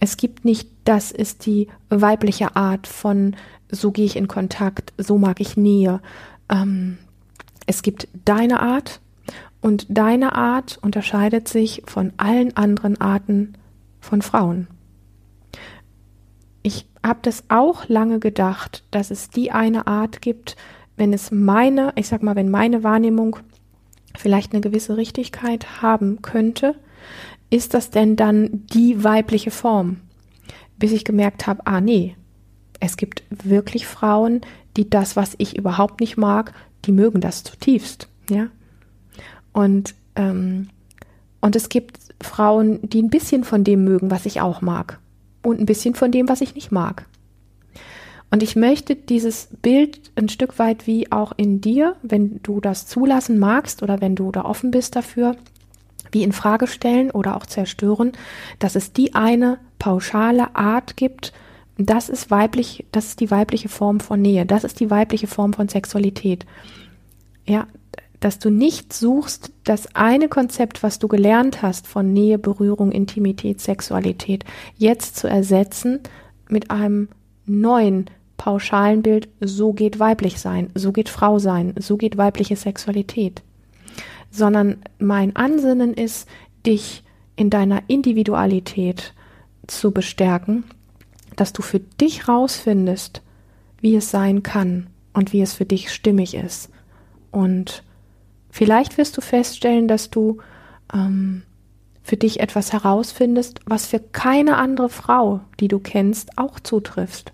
Es 0.00 0.16
gibt 0.16 0.44
nicht, 0.44 0.68
das 0.84 1.10
ist 1.10 1.46
die 1.46 1.68
weibliche 1.88 2.56
Art 2.56 2.86
von, 2.86 3.36
so 3.70 3.90
gehe 3.90 4.04
ich 4.04 4.16
in 4.16 4.28
Kontakt, 4.28 4.92
so 4.98 5.18
mag 5.18 5.40
ich 5.40 5.56
Nähe. 5.56 6.00
Ähm, 6.48 6.98
es 7.66 7.82
gibt 7.82 8.08
deine 8.24 8.60
Art 8.60 9.00
und 9.62 9.86
deine 9.88 10.34
Art 10.34 10.78
unterscheidet 10.82 11.48
sich 11.48 11.82
von 11.86 12.12
allen 12.18 12.54
anderen 12.56 13.00
Arten 13.00 13.54
von 14.00 14.20
Frauen. 14.20 14.66
Ich 16.62 16.86
habe 17.02 17.20
das 17.22 17.44
auch 17.48 17.88
lange 17.88 18.18
gedacht, 18.18 18.84
dass 18.90 19.10
es 19.10 19.30
die 19.30 19.52
eine 19.52 19.86
Art 19.86 20.20
gibt, 20.20 20.56
wenn 20.96 21.12
es 21.12 21.30
meine, 21.30 21.92
ich 21.96 22.08
sag 22.08 22.22
mal, 22.22 22.36
wenn 22.36 22.50
meine 22.50 22.82
Wahrnehmung 22.82 23.36
vielleicht 24.16 24.52
eine 24.52 24.60
gewisse 24.60 24.96
Richtigkeit 24.96 25.80
haben 25.80 26.20
könnte, 26.22 26.74
ist 27.48 27.72
das 27.72 27.90
denn 27.90 28.16
dann 28.16 28.66
die 28.66 29.02
weibliche 29.02 29.50
Form? 29.50 29.98
Bis 30.76 30.92
ich 30.92 31.04
gemerkt 31.04 31.46
habe, 31.46 31.66
ah 31.66 31.80
nee, 31.80 32.16
es 32.80 32.96
gibt 32.96 33.22
wirklich 33.30 33.86
Frauen, 33.86 34.40
die 34.76 34.90
das, 34.90 35.16
was 35.16 35.34
ich 35.38 35.56
überhaupt 35.56 36.00
nicht 36.00 36.16
mag, 36.16 36.52
die 36.84 36.92
mögen 36.92 37.20
das 37.20 37.44
zutiefst, 37.44 38.08
ja. 38.28 38.48
Und 39.52 39.94
ähm, 40.16 40.68
und 41.42 41.56
es 41.56 41.68
gibt 41.68 41.98
Frauen, 42.22 42.78
die 42.88 43.02
ein 43.02 43.10
bisschen 43.10 43.44
von 43.44 43.64
dem 43.64 43.84
mögen, 43.84 44.10
was 44.10 44.26
ich 44.26 44.40
auch 44.40 44.62
mag, 44.62 45.00
und 45.42 45.60
ein 45.60 45.66
bisschen 45.66 45.94
von 45.94 46.10
dem, 46.10 46.28
was 46.28 46.40
ich 46.40 46.54
nicht 46.54 46.70
mag. 46.70 47.06
Und 48.30 48.42
ich 48.42 48.56
möchte 48.56 48.94
dieses 48.94 49.48
Bild 49.60 50.00
ein 50.14 50.30
Stück 50.30 50.58
weit 50.58 50.86
wie 50.86 51.12
auch 51.12 51.32
in 51.36 51.60
dir, 51.60 51.96
wenn 52.02 52.40
du 52.42 52.60
das 52.60 52.86
zulassen 52.86 53.38
magst 53.38 53.82
oder 53.82 54.00
wenn 54.00 54.14
du 54.14 54.30
da 54.30 54.44
offen 54.44 54.70
bist 54.70 54.96
dafür, 54.96 55.36
wie 56.12 56.22
in 56.22 56.32
Frage 56.32 56.66
stellen 56.66 57.10
oder 57.10 57.36
auch 57.36 57.44
zerstören, 57.44 58.12
dass 58.58 58.76
es 58.76 58.92
die 58.92 59.14
eine 59.14 59.58
pauschale 59.78 60.54
Art 60.54 60.96
gibt, 60.96 61.32
das 61.76 62.08
ist 62.08 62.30
weiblich, 62.30 62.86
das 62.92 63.08
ist 63.08 63.20
die 63.20 63.30
weibliche 63.30 63.68
Form 63.68 63.98
von 63.98 64.22
Nähe, 64.22 64.46
das 64.46 64.64
ist 64.64 64.78
die 64.78 64.90
weibliche 64.90 65.26
Form 65.26 65.52
von 65.52 65.68
Sexualität. 65.68 66.46
Ja, 67.44 67.66
dass 68.22 68.38
du 68.38 68.50
nicht 68.50 68.92
suchst, 68.92 69.50
das 69.64 69.96
eine 69.96 70.28
Konzept, 70.28 70.84
was 70.84 71.00
du 71.00 71.08
gelernt 71.08 71.60
hast 71.60 71.88
von 71.88 72.12
Nähe, 72.12 72.38
Berührung, 72.38 72.92
Intimität, 72.92 73.60
Sexualität, 73.60 74.44
jetzt 74.78 75.16
zu 75.16 75.26
ersetzen 75.26 75.98
mit 76.48 76.70
einem 76.70 77.08
neuen 77.46 78.06
pauschalen 78.36 79.02
Bild, 79.02 79.28
so 79.40 79.72
geht 79.72 79.98
weiblich 79.98 80.38
sein, 80.38 80.70
so 80.76 80.92
geht 80.92 81.08
Frau 81.08 81.40
sein, 81.40 81.74
so 81.80 81.96
geht 81.96 82.16
weibliche 82.16 82.54
Sexualität. 82.54 83.42
Sondern 84.30 84.76
mein 85.00 85.34
Ansinnen 85.34 85.92
ist, 85.92 86.28
dich 86.64 87.02
in 87.34 87.50
deiner 87.50 87.82
Individualität 87.88 89.14
zu 89.66 89.90
bestärken, 89.90 90.62
dass 91.34 91.52
du 91.52 91.62
für 91.62 91.80
dich 91.80 92.28
rausfindest, 92.28 93.20
wie 93.80 93.96
es 93.96 94.12
sein 94.12 94.44
kann 94.44 94.86
und 95.12 95.32
wie 95.32 95.40
es 95.40 95.54
für 95.54 95.64
dich 95.64 95.92
stimmig 95.92 96.34
ist. 96.34 96.70
Und 97.32 97.82
vielleicht 98.52 98.96
wirst 98.98 99.16
du 99.16 99.20
feststellen, 99.20 99.88
dass 99.88 100.10
du 100.10 100.38
ähm, 100.94 101.42
für 102.04 102.16
dich 102.16 102.38
etwas 102.38 102.72
herausfindest, 102.72 103.60
was 103.66 103.86
für 103.86 103.98
keine 103.98 104.56
andere 104.56 104.88
Frau, 104.88 105.40
die 105.58 105.68
du 105.68 105.80
kennst, 105.80 106.38
auch 106.38 106.60
zutrifft. 106.60 107.32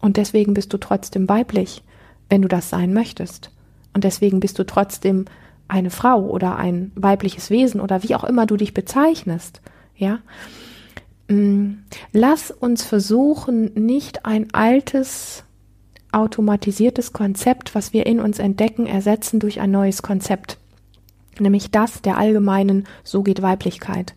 Und 0.00 0.16
deswegen 0.16 0.54
bist 0.54 0.72
du 0.72 0.78
trotzdem 0.78 1.28
weiblich, 1.28 1.82
wenn 2.30 2.40
du 2.40 2.48
das 2.48 2.70
sein 2.70 2.94
möchtest. 2.94 3.50
Und 3.94 4.04
deswegen 4.04 4.40
bist 4.40 4.58
du 4.58 4.64
trotzdem 4.64 5.24
eine 5.66 5.90
Frau 5.90 6.22
oder 6.22 6.56
ein 6.56 6.92
weibliches 6.94 7.50
Wesen 7.50 7.80
oder 7.80 8.02
wie 8.02 8.14
auch 8.14 8.24
immer 8.24 8.46
du 8.46 8.56
dich 8.56 8.72
bezeichnest. 8.72 9.60
Ja. 9.96 10.20
Mm, 11.28 11.80
lass 12.12 12.50
uns 12.50 12.84
versuchen, 12.84 13.72
nicht 13.74 14.24
ein 14.24 14.54
altes, 14.54 15.44
automatisiertes 16.12 17.12
Konzept, 17.12 17.74
was 17.74 17.92
wir 17.92 18.06
in 18.06 18.20
uns 18.20 18.38
entdecken, 18.38 18.86
ersetzen 18.86 19.40
durch 19.40 19.60
ein 19.60 19.70
neues 19.70 20.02
Konzept. 20.02 20.58
Nämlich 21.38 21.70
das 21.70 22.02
der 22.02 22.18
allgemeinen, 22.18 22.86
so 23.04 23.22
geht 23.22 23.42
Weiblichkeit. 23.42 24.14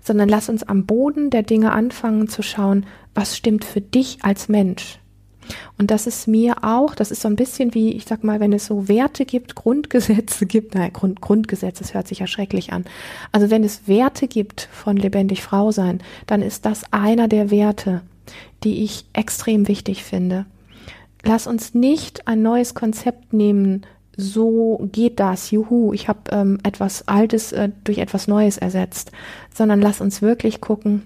Sondern 0.00 0.28
lass 0.28 0.48
uns 0.48 0.62
am 0.62 0.86
Boden 0.86 1.30
der 1.30 1.42
Dinge 1.42 1.72
anfangen 1.72 2.28
zu 2.28 2.42
schauen, 2.42 2.86
was 3.14 3.36
stimmt 3.36 3.64
für 3.64 3.80
dich 3.80 4.18
als 4.22 4.48
Mensch. 4.48 4.98
Und 5.78 5.90
das 5.90 6.06
ist 6.06 6.26
mir 6.26 6.64
auch, 6.64 6.94
das 6.94 7.10
ist 7.10 7.22
so 7.22 7.28
ein 7.28 7.36
bisschen 7.36 7.74
wie, 7.74 7.92
ich 7.92 8.04
sag 8.06 8.24
mal, 8.24 8.40
wenn 8.40 8.52
es 8.52 8.66
so 8.66 8.88
Werte 8.88 9.24
gibt, 9.24 9.54
Grundgesetze 9.54 10.46
gibt, 10.46 10.74
naja, 10.74 10.88
Grund, 10.88 11.20
Grundgesetze, 11.20 11.84
das 11.84 11.94
hört 11.94 12.08
sich 12.08 12.20
ja 12.20 12.26
schrecklich 12.26 12.72
an. 12.72 12.84
Also 13.32 13.50
wenn 13.50 13.62
es 13.62 13.86
Werte 13.86 14.28
gibt 14.28 14.68
von 14.72 14.96
lebendig 14.96 15.42
Frau 15.42 15.70
sein, 15.70 16.00
dann 16.26 16.42
ist 16.42 16.64
das 16.64 16.92
einer 16.92 17.28
der 17.28 17.50
Werte, 17.50 18.02
die 18.64 18.82
ich 18.82 19.04
extrem 19.12 19.68
wichtig 19.68 20.02
finde. 20.02 20.46
Lass 21.26 21.48
uns 21.48 21.74
nicht 21.74 22.28
ein 22.28 22.42
neues 22.42 22.74
Konzept 22.74 23.32
nehmen, 23.32 23.84
so 24.16 24.88
geht 24.92 25.18
das, 25.18 25.50
juhu, 25.50 25.92
ich 25.92 26.08
habe 26.08 26.20
ähm, 26.30 26.58
etwas 26.62 27.08
Altes 27.08 27.50
äh, 27.50 27.70
durch 27.82 27.98
etwas 27.98 28.28
Neues 28.28 28.58
ersetzt, 28.58 29.10
sondern 29.52 29.80
lass 29.80 30.00
uns 30.00 30.22
wirklich 30.22 30.60
gucken, 30.60 31.02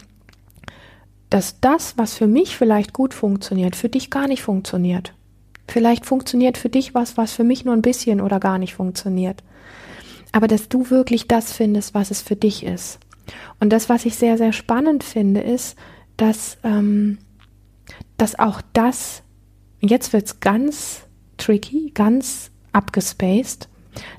dass 1.30 1.58
das, 1.60 1.96
was 1.96 2.14
für 2.14 2.26
mich 2.26 2.56
vielleicht 2.56 2.92
gut 2.92 3.14
funktioniert, 3.14 3.76
für 3.76 3.88
dich 3.88 4.10
gar 4.10 4.28
nicht 4.28 4.42
funktioniert. 4.42 5.14
Vielleicht 5.66 6.04
funktioniert 6.04 6.58
für 6.58 6.68
dich 6.68 6.94
was, 6.94 7.16
was 7.16 7.32
für 7.32 7.44
mich 7.44 7.64
nur 7.64 7.74
ein 7.74 7.82
bisschen 7.82 8.20
oder 8.20 8.40
gar 8.40 8.58
nicht 8.58 8.74
funktioniert. 8.74 9.42
Aber 10.32 10.48
dass 10.48 10.68
du 10.68 10.90
wirklich 10.90 11.28
das 11.28 11.50
findest, 11.52 11.94
was 11.94 12.10
es 12.10 12.20
für 12.20 12.36
dich 12.36 12.64
ist. 12.64 12.98
Und 13.58 13.72
das, 13.72 13.88
was 13.88 14.04
ich 14.04 14.16
sehr, 14.16 14.36
sehr 14.36 14.52
spannend 14.52 15.02
finde, 15.02 15.40
ist, 15.40 15.78
dass, 16.18 16.58
ähm, 16.62 17.18
dass 18.18 18.38
auch 18.38 18.60
das, 18.74 19.22
jetzt 19.88 20.12
wird's 20.12 20.40
ganz 20.40 21.06
tricky, 21.36 21.90
ganz 21.94 22.50
abgespaced, 22.72 23.68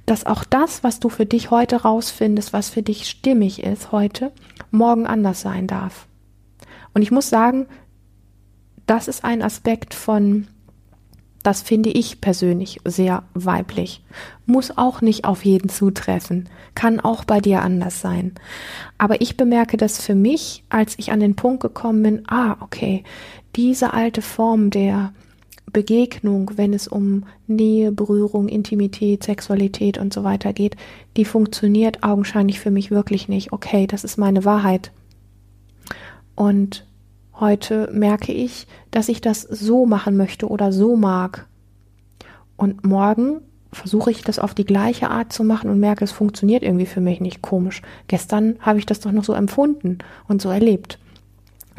dass 0.06 0.26
auch 0.26 0.43
das, 0.43 0.84
was 0.84 1.00
du 1.00 1.10
für 1.10 1.26
dich 1.26 1.52
heute 1.52 1.84
rausfindest, 1.84 2.54
was 2.54 2.69
für 2.69 2.82
dich 2.82 3.08
stimmig 3.08 3.63
ist 3.63 3.91
heute, 3.91 4.32
morgen 4.71 5.06
anders 5.06 5.41
sein 5.41 5.67
darf. 5.67 6.08
Und 6.93 7.02
ich 7.02 7.12
muss 7.12 7.30
sagen, 7.30 7.67
das 8.86 9.08
ist 9.08 9.24
ein 9.24 9.41
Aspekt 9.41 9.93
von, 9.93 10.47
das 11.43 11.62
finde 11.62 11.89
ich 11.89 12.21
persönlich 12.21 12.82
sehr 12.84 13.24
weiblich. 13.34 14.04
Muss 14.45 14.78
auch 14.78 15.02
nicht 15.02 15.26
auf 15.26 15.45
jeden 15.45 15.69
zutreffen, 15.69 16.50
kann 16.76 17.00
auch 17.00 17.24
bei 17.24 17.39
dir 17.39 17.62
anders 17.62 18.02
sein. 18.02 18.34
Aber 18.97 19.21
ich 19.21 19.38
bemerke 19.38 19.78
das 19.78 20.02
für 20.02 20.15
mich, 20.15 20.63
als 20.69 20.95
ich 20.97 21.12
an 21.12 21.19
den 21.19 21.36
Punkt 21.36 21.62
gekommen 21.62 22.04
bin, 22.04 22.24
ah, 22.28 22.58
okay, 22.60 23.04
diese 23.56 23.93
alte 23.93 24.21
Form 24.21 24.69
der 24.69 25.13
Begegnung, 25.71 26.52
wenn 26.56 26.74
es 26.74 26.88
um 26.88 27.24
Nähe, 27.47 27.91
Berührung, 27.91 28.50
Intimität, 28.50 29.24
Sexualität 29.24 29.97
und 29.97 30.13
so 30.13 30.24
weiter 30.24 30.54
geht, 30.54 30.76
die 31.15 31.26
funktioniert 31.26 32.04
augenscheinlich 32.04 32.60
für 32.60 32.71
mich 32.71 32.91
wirklich 32.91 33.30
nicht. 33.30 33.54
Okay, 33.54 33.88
das 33.88 34.04
ist 34.04 34.17
meine 34.17 34.43
Wahrheit. 34.43 34.91
Und 36.36 36.86
heute 37.39 37.89
merke 37.93 38.34
ich, 38.34 38.67
dass 38.91 39.10
ich 39.10 39.21
das 39.21 39.41
so 39.41 39.86
machen 39.86 40.17
möchte 40.17 40.47
oder 40.47 40.71
so 40.71 40.95
mag. 40.95 41.47
Und 42.58 42.86
morgen 42.86 43.41
versuche 43.71 44.12
ich 44.12 44.24
das 44.24 44.39
auf 44.39 44.54
die 44.54 44.65
gleiche 44.65 45.10
Art 45.10 45.32
zu 45.32 45.43
machen 45.43 45.69
und 45.69 45.80
merke, 45.80 46.04
es 46.04 46.12
funktioniert 46.12 46.63
irgendwie 46.63 46.86
für 46.86 47.02
mich 47.02 47.21
nicht 47.21 47.41
komisch. 47.41 47.82
Gestern 48.08 48.58
habe 48.60 48.80
ich 48.80 48.86
das 48.86 49.00
doch 49.00 49.12
noch 49.12 49.24
so 49.24 49.34
empfunden 49.34 50.00
und 50.28 50.41
so 50.41 50.50
erlebt. 50.50 51.00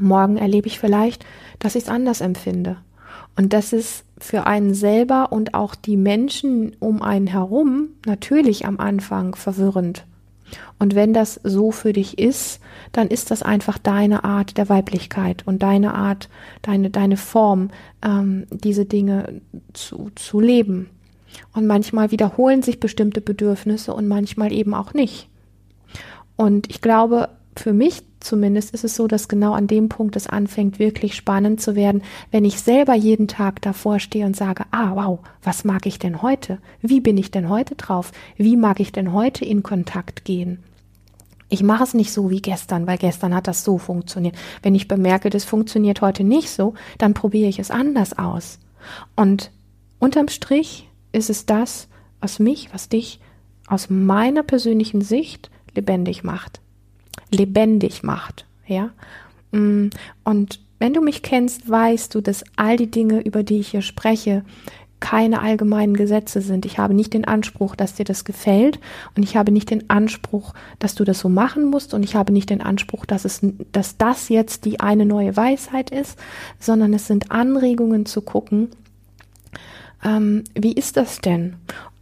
Morgen 0.00 0.38
erlebe 0.38 0.66
ich 0.66 0.78
vielleicht, 0.78 1.26
dass 1.58 1.74
ich 1.74 1.84
es 1.84 1.88
anders 1.90 2.20
empfinde. 2.22 2.78
Und 3.36 3.52
das 3.52 3.72
ist 3.72 4.04
für 4.18 4.46
einen 4.46 4.74
selber 4.74 5.32
und 5.32 5.54
auch 5.54 5.74
die 5.74 5.96
Menschen 5.96 6.76
um 6.80 7.02
einen 7.02 7.26
herum 7.26 7.88
natürlich 8.06 8.66
am 8.66 8.78
Anfang 8.78 9.34
verwirrend. 9.34 10.04
Und 10.78 10.94
wenn 10.94 11.14
das 11.14 11.40
so 11.42 11.70
für 11.70 11.92
dich 11.92 12.18
ist, 12.18 12.60
dann 12.92 13.08
ist 13.08 13.30
das 13.30 13.42
einfach 13.42 13.78
deine 13.78 14.24
Art 14.24 14.58
der 14.58 14.68
Weiblichkeit 14.68 15.46
und 15.46 15.62
deine 15.62 15.94
Art, 15.94 16.28
deine, 16.60 16.90
deine 16.90 17.16
Form, 17.16 17.70
ähm, 18.04 18.46
diese 18.50 18.84
Dinge 18.84 19.40
zu, 19.72 20.10
zu 20.14 20.40
leben. 20.40 20.90
Und 21.54 21.66
manchmal 21.66 22.10
wiederholen 22.10 22.62
sich 22.62 22.80
bestimmte 22.80 23.22
Bedürfnisse 23.22 23.94
und 23.94 24.08
manchmal 24.08 24.52
eben 24.52 24.74
auch 24.74 24.92
nicht. 24.92 25.28
Und 26.36 26.68
ich 26.70 26.82
glaube, 26.82 27.30
für 27.54 27.72
mich 27.72 28.02
zumindest 28.20 28.72
ist 28.72 28.84
es 28.84 28.94
so, 28.94 29.06
dass 29.06 29.28
genau 29.28 29.52
an 29.52 29.66
dem 29.66 29.88
Punkt 29.88 30.16
es 30.16 30.26
anfängt, 30.26 30.78
wirklich 30.78 31.14
spannend 31.14 31.60
zu 31.60 31.74
werden, 31.74 32.02
wenn 32.30 32.44
ich 32.44 32.60
selber 32.60 32.94
jeden 32.94 33.28
Tag 33.28 33.60
davor 33.62 33.98
stehe 33.98 34.26
und 34.26 34.36
sage, 34.36 34.64
ah, 34.70 34.92
wow, 34.94 35.18
was 35.42 35.64
mag 35.64 35.86
ich 35.86 35.98
denn 35.98 36.22
heute? 36.22 36.58
Wie 36.80 37.00
bin 37.00 37.18
ich 37.18 37.30
denn 37.30 37.48
heute 37.48 37.74
drauf? 37.74 38.12
Wie 38.36 38.56
mag 38.56 38.80
ich 38.80 38.92
denn 38.92 39.12
heute 39.12 39.44
in 39.44 39.62
Kontakt 39.62 40.24
gehen? 40.24 40.62
Ich 41.48 41.62
mache 41.62 41.84
es 41.84 41.92
nicht 41.92 42.12
so 42.12 42.30
wie 42.30 42.40
gestern, 42.40 42.86
weil 42.86 42.96
gestern 42.96 43.34
hat 43.34 43.46
das 43.46 43.64
so 43.64 43.76
funktioniert. 43.76 44.36
Wenn 44.62 44.74
ich 44.74 44.88
bemerke, 44.88 45.28
das 45.28 45.44
funktioniert 45.44 46.00
heute 46.00 46.24
nicht 46.24 46.48
so, 46.48 46.72
dann 46.96 47.12
probiere 47.12 47.50
ich 47.50 47.58
es 47.58 47.70
anders 47.70 48.18
aus. 48.18 48.58
Und 49.16 49.50
unterm 49.98 50.28
Strich 50.28 50.88
ist 51.12 51.28
es 51.28 51.44
das, 51.44 51.88
was 52.20 52.38
mich, 52.38 52.70
was 52.72 52.88
dich 52.88 53.20
aus 53.66 53.90
meiner 53.90 54.42
persönlichen 54.42 55.02
Sicht 55.02 55.50
lebendig 55.74 56.24
macht 56.24 56.62
lebendig 57.30 58.02
macht, 58.02 58.46
ja. 58.66 58.90
Mm, 59.52 59.88
und 60.24 60.60
wenn 60.78 60.94
du 60.94 61.00
mich 61.00 61.22
kennst, 61.22 61.68
weißt 61.68 62.14
du, 62.14 62.20
dass 62.20 62.44
all 62.56 62.76
die 62.76 62.90
Dinge, 62.90 63.20
über 63.20 63.42
die 63.42 63.60
ich 63.60 63.68
hier 63.68 63.82
spreche, 63.82 64.42
keine 65.02 65.42
allgemeinen 65.42 65.94
Gesetze 65.94 66.40
sind. 66.40 66.64
Ich 66.64 66.78
habe 66.78 66.94
nicht 66.94 67.12
den 67.12 67.24
Anspruch, 67.24 67.74
dass 67.74 67.94
dir 67.94 68.04
das 68.04 68.24
gefällt 68.24 68.78
und 69.16 69.24
ich 69.24 69.36
habe 69.36 69.50
nicht 69.50 69.68
den 69.68 69.90
Anspruch, 69.90 70.54
dass 70.78 70.94
du 70.94 71.02
das 71.02 71.18
so 71.18 71.28
machen 71.28 71.64
musst 71.64 71.92
und 71.92 72.04
ich 72.04 72.14
habe 72.14 72.32
nicht 72.32 72.50
den 72.50 72.60
Anspruch, 72.60 73.04
dass 73.04 73.24
es, 73.24 73.40
dass 73.72 73.96
das 73.96 74.28
jetzt 74.28 74.64
die 74.64 74.78
eine 74.78 75.04
neue 75.04 75.36
Weisheit 75.36 75.90
ist, 75.90 76.18
sondern 76.60 76.94
es 76.94 77.08
sind 77.08 77.32
Anregungen 77.32 78.06
zu 78.06 78.22
gucken, 78.22 78.68
ähm, 80.04 80.44
wie 80.54 80.72
ist 80.72 80.96
das 80.96 81.20
denn? 81.20 81.56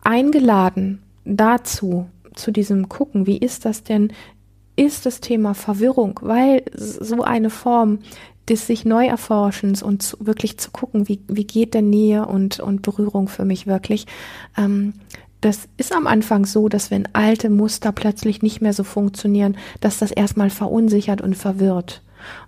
Eingeladen 0.04 1.00
dazu, 1.24 2.06
zu 2.34 2.50
diesem 2.50 2.90
Gucken, 2.90 3.26
wie 3.26 3.38
ist 3.38 3.64
das 3.64 3.82
denn 3.82 4.12
ist 4.80 5.04
das 5.04 5.20
Thema 5.20 5.52
Verwirrung, 5.52 6.18
weil 6.22 6.64
so 6.74 7.22
eine 7.22 7.50
Form 7.50 7.98
des 8.48 8.66
sich 8.66 8.86
Neuerforschens 8.86 9.82
und 9.82 10.02
zu, 10.02 10.16
wirklich 10.20 10.56
zu 10.56 10.70
gucken, 10.70 11.06
wie, 11.06 11.20
wie 11.28 11.44
geht 11.44 11.74
denn 11.74 11.90
Nähe 11.90 12.24
und, 12.24 12.60
und 12.60 12.80
Berührung 12.80 13.28
für 13.28 13.44
mich 13.44 13.66
wirklich, 13.66 14.06
ähm, 14.56 14.94
das 15.42 15.68
ist 15.76 15.94
am 15.94 16.06
Anfang 16.06 16.46
so, 16.46 16.70
dass 16.70 16.90
wenn 16.90 17.08
alte 17.12 17.50
Muster 17.50 17.92
plötzlich 17.92 18.40
nicht 18.40 18.62
mehr 18.62 18.72
so 18.72 18.82
funktionieren, 18.82 19.58
dass 19.80 19.98
das 19.98 20.12
erstmal 20.12 20.48
verunsichert 20.48 21.20
und 21.20 21.36
verwirrt 21.36 22.02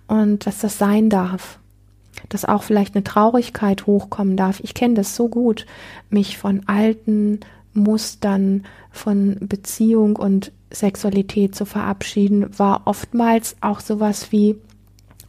und 0.07 0.47
dass 0.47 0.59
das 0.59 0.79
sein 0.79 1.09
darf. 1.09 1.59
Dass 2.29 2.45
auch 2.45 2.63
vielleicht 2.63 2.95
eine 2.95 3.03
Traurigkeit 3.03 3.85
hochkommen 3.85 4.37
darf. 4.37 4.59
Ich 4.59 4.73
kenne 4.73 4.95
das 4.95 5.15
so 5.15 5.27
gut, 5.29 5.65
mich 6.09 6.37
von 6.37 6.61
alten 6.67 7.39
Mustern 7.73 8.65
von 8.91 9.37
Beziehung 9.41 10.15
und 10.15 10.51
Sexualität 10.73 11.55
zu 11.55 11.65
verabschieden, 11.65 12.47
war 12.57 12.81
oftmals 12.85 13.55
auch 13.61 13.79
sowas 13.79 14.31
wie 14.31 14.57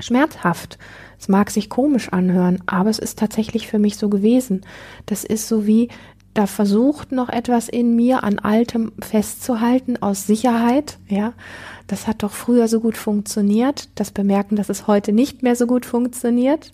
schmerzhaft. 0.01 0.79
Es 1.19 1.29
mag 1.29 1.51
sich 1.51 1.71
komisch 1.71 2.13
anhören, 2.13 2.63
aber 2.67 2.91
es 2.91 2.99
ist 2.99 3.19
tatsächlich 3.19 3.69
für 3.69 3.79
mich 3.79 3.97
so 3.97 4.09
gewesen. 4.09 4.63
Das 5.07 5.25
ist 5.25 5.49
so 5.49 5.67
wie, 5.67 5.89
da 6.35 6.47
versucht 6.47 7.13
noch 7.13 7.29
etwas 7.29 7.69
in 7.69 7.95
mir 7.95 8.25
an 8.25 8.41
Altem 8.41 8.93
festzuhalten 9.01 10.03
aus 10.03 10.27
Sicherheit, 10.27 10.99
ja. 11.09 11.33
Das 11.87 12.07
hat 12.07 12.23
doch 12.23 12.33
früher 12.33 12.67
so 12.67 12.81
gut 12.81 12.97
funktioniert. 12.97 13.89
Das 13.95 14.11
bemerken, 14.11 14.57
dass 14.57 14.71
es 14.71 14.87
heute 14.87 15.13
nicht 15.13 15.43
mehr 15.43 15.55
so 15.55 15.67
gut 15.67 15.85
funktioniert. 15.85 16.73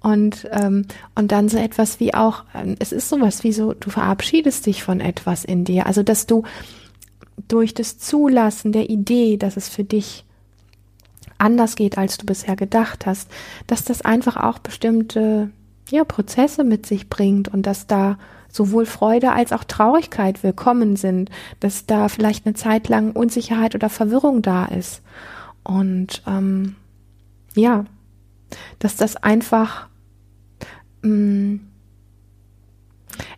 Und, 0.00 0.48
ähm, 0.52 0.84
und 1.14 1.32
dann 1.32 1.48
so 1.48 1.58
etwas 1.58 2.00
wie 2.00 2.14
auch, 2.14 2.44
ähm, 2.54 2.76
es 2.78 2.92
ist 2.92 3.08
sowas 3.08 3.44
wie 3.44 3.52
so, 3.52 3.72
du 3.72 3.90
verabschiedest 3.90 4.66
dich 4.66 4.82
von 4.82 5.00
etwas 5.00 5.44
in 5.44 5.64
dir. 5.64 5.86
Also, 5.86 6.02
dass 6.02 6.26
du 6.26 6.42
durch 7.46 7.74
das 7.74 7.98
Zulassen 7.98 8.72
der 8.72 8.90
Idee, 8.90 9.36
dass 9.36 9.56
es 9.56 9.68
für 9.68 9.84
dich 9.84 10.24
anders 11.38 11.76
geht, 11.76 11.96
als 11.98 12.18
du 12.18 12.26
bisher 12.26 12.56
gedacht 12.56 13.06
hast, 13.06 13.30
dass 13.66 13.84
das 13.84 14.02
einfach 14.02 14.36
auch 14.36 14.58
bestimmte 14.58 15.50
ja, 15.88 16.04
Prozesse 16.04 16.64
mit 16.64 16.86
sich 16.86 17.08
bringt 17.08 17.48
und 17.48 17.66
dass 17.66 17.86
da 17.86 18.18
sowohl 18.50 18.86
Freude 18.86 19.32
als 19.32 19.52
auch 19.52 19.64
Traurigkeit 19.64 20.42
willkommen 20.42 20.96
sind, 20.96 21.30
dass 21.60 21.86
da 21.86 22.08
vielleicht 22.08 22.46
eine 22.46 22.54
Zeit 22.54 22.88
lang 22.88 23.12
Unsicherheit 23.12 23.74
oder 23.74 23.88
Verwirrung 23.88 24.42
da 24.42 24.64
ist. 24.66 25.02
Und 25.62 26.22
ähm, 26.26 26.76
ja, 27.54 27.84
dass 28.78 28.96
das 28.96 29.16
einfach 29.16 29.88
mh, 31.02 31.10
mm, 31.10 31.60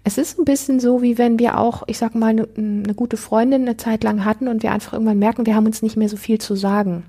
es 0.04 0.18
ist 0.18 0.38
ein 0.38 0.44
bisschen 0.44 0.80
so, 0.80 1.02
wie 1.02 1.18
wenn 1.18 1.38
wir 1.38 1.58
auch, 1.58 1.82
ich 1.86 1.98
sag 1.98 2.14
mal, 2.14 2.28
eine, 2.28 2.48
eine 2.56 2.94
gute 2.94 3.16
Freundin 3.16 3.62
eine 3.62 3.76
Zeit 3.76 4.04
lang 4.04 4.24
hatten 4.24 4.48
und 4.48 4.62
wir 4.62 4.72
einfach 4.72 4.92
irgendwann 4.92 5.18
merken, 5.18 5.46
wir 5.46 5.54
haben 5.54 5.66
uns 5.66 5.82
nicht 5.82 5.96
mehr 5.96 6.08
so 6.08 6.16
viel 6.16 6.38
zu 6.38 6.54
sagen. 6.54 7.04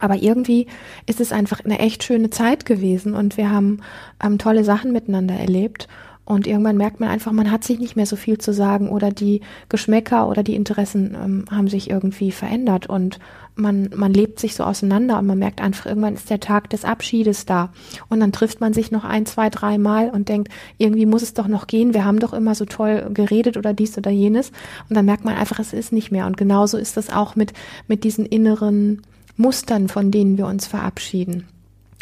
Aber 0.00 0.16
irgendwie 0.16 0.66
ist 1.06 1.20
es 1.20 1.32
einfach 1.32 1.64
eine 1.64 1.78
echt 1.78 2.02
schöne 2.02 2.30
Zeit 2.30 2.66
gewesen 2.66 3.14
und 3.14 3.36
wir 3.36 3.50
haben 3.50 3.80
ähm, 4.22 4.38
tolle 4.38 4.64
Sachen 4.64 4.92
miteinander 4.92 5.34
erlebt. 5.34 5.88
Und 6.24 6.46
irgendwann 6.46 6.78
merkt 6.78 7.00
man 7.00 7.10
einfach, 7.10 7.32
man 7.32 7.50
hat 7.50 7.64
sich 7.64 7.78
nicht 7.78 7.96
mehr 7.96 8.06
so 8.06 8.16
viel 8.16 8.38
zu 8.38 8.54
sagen 8.54 8.88
oder 8.88 9.10
die 9.10 9.42
Geschmäcker 9.68 10.26
oder 10.26 10.42
die 10.42 10.54
Interessen 10.54 11.14
ähm, 11.14 11.44
haben 11.50 11.68
sich 11.68 11.90
irgendwie 11.90 12.32
verändert 12.32 12.86
und 12.86 13.18
man, 13.56 13.90
man 13.94 14.12
lebt 14.12 14.40
sich 14.40 14.54
so 14.54 14.64
auseinander 14.64 15.18
und 15.18 15.26
man 15.26 15.38
merkt 15.38 15.60
einfach, 15.60 15.86
irgendwann 15.86 16.14
ist 16.14 16.30
der 16.30 16.40
Tag 16.40 16.70
des 16.70 16.84
Abschiedes 16.84 17.46
da. 17.46 17.72
Und 18.08 18.20
dann 18.20 18.32
trifft 18.32 18.60
man 18.60 18.72
sich 18.72 18.90
noch 18.90 19.04
ein, 19.04 19.26
zwei, 19.26 19.48
drei 19.48 19.78
Mal 19.78 20.10
und 20.10 20.28
denkt, 20.28 20.48
irgendwie 20.78 21.06
muss 21.06 21.22
es 21.22 21.34
doch 21.34 21.46
noch 21.46 21.66
gehen, 21.66 21.94
wir 21.94 22.04
haben 22.04 22.18
doch 22.18 22.32
immer 22.32 22.54
so 22.54 22.64
toll 22.64 23.10
geredet 23.12 23.56
oder 23.56 23.72
dies 23.72 23.96
oder 23.96 24.10
jenes. 24.10 24.50
Und 24.88 24.96
dann 24.96 25.04
merkt 25.04 25.24
man 25.24 25.36
einfach, 25.36 25.60
es 25.60 25.72
ist 25.72 25.92
nicht 25.92 26.10
mehr. 26.10 26.26
Und 26.26 26.36
genauso 26.36 26.78
ist 26.78 26.96
das 26.96 27.10
auch 27.10 27.36
mit, 27.36 27.52
mit 27.86 28.02
diesen 28.02 28.26
inneren 28.26 29.02
Mustern, 29.36 29.88
von 29.88 30.10
denen 30.10 30.36
wir 30.36 30.46
uns 30.46 30.66
verabschieden. 30.66 31.46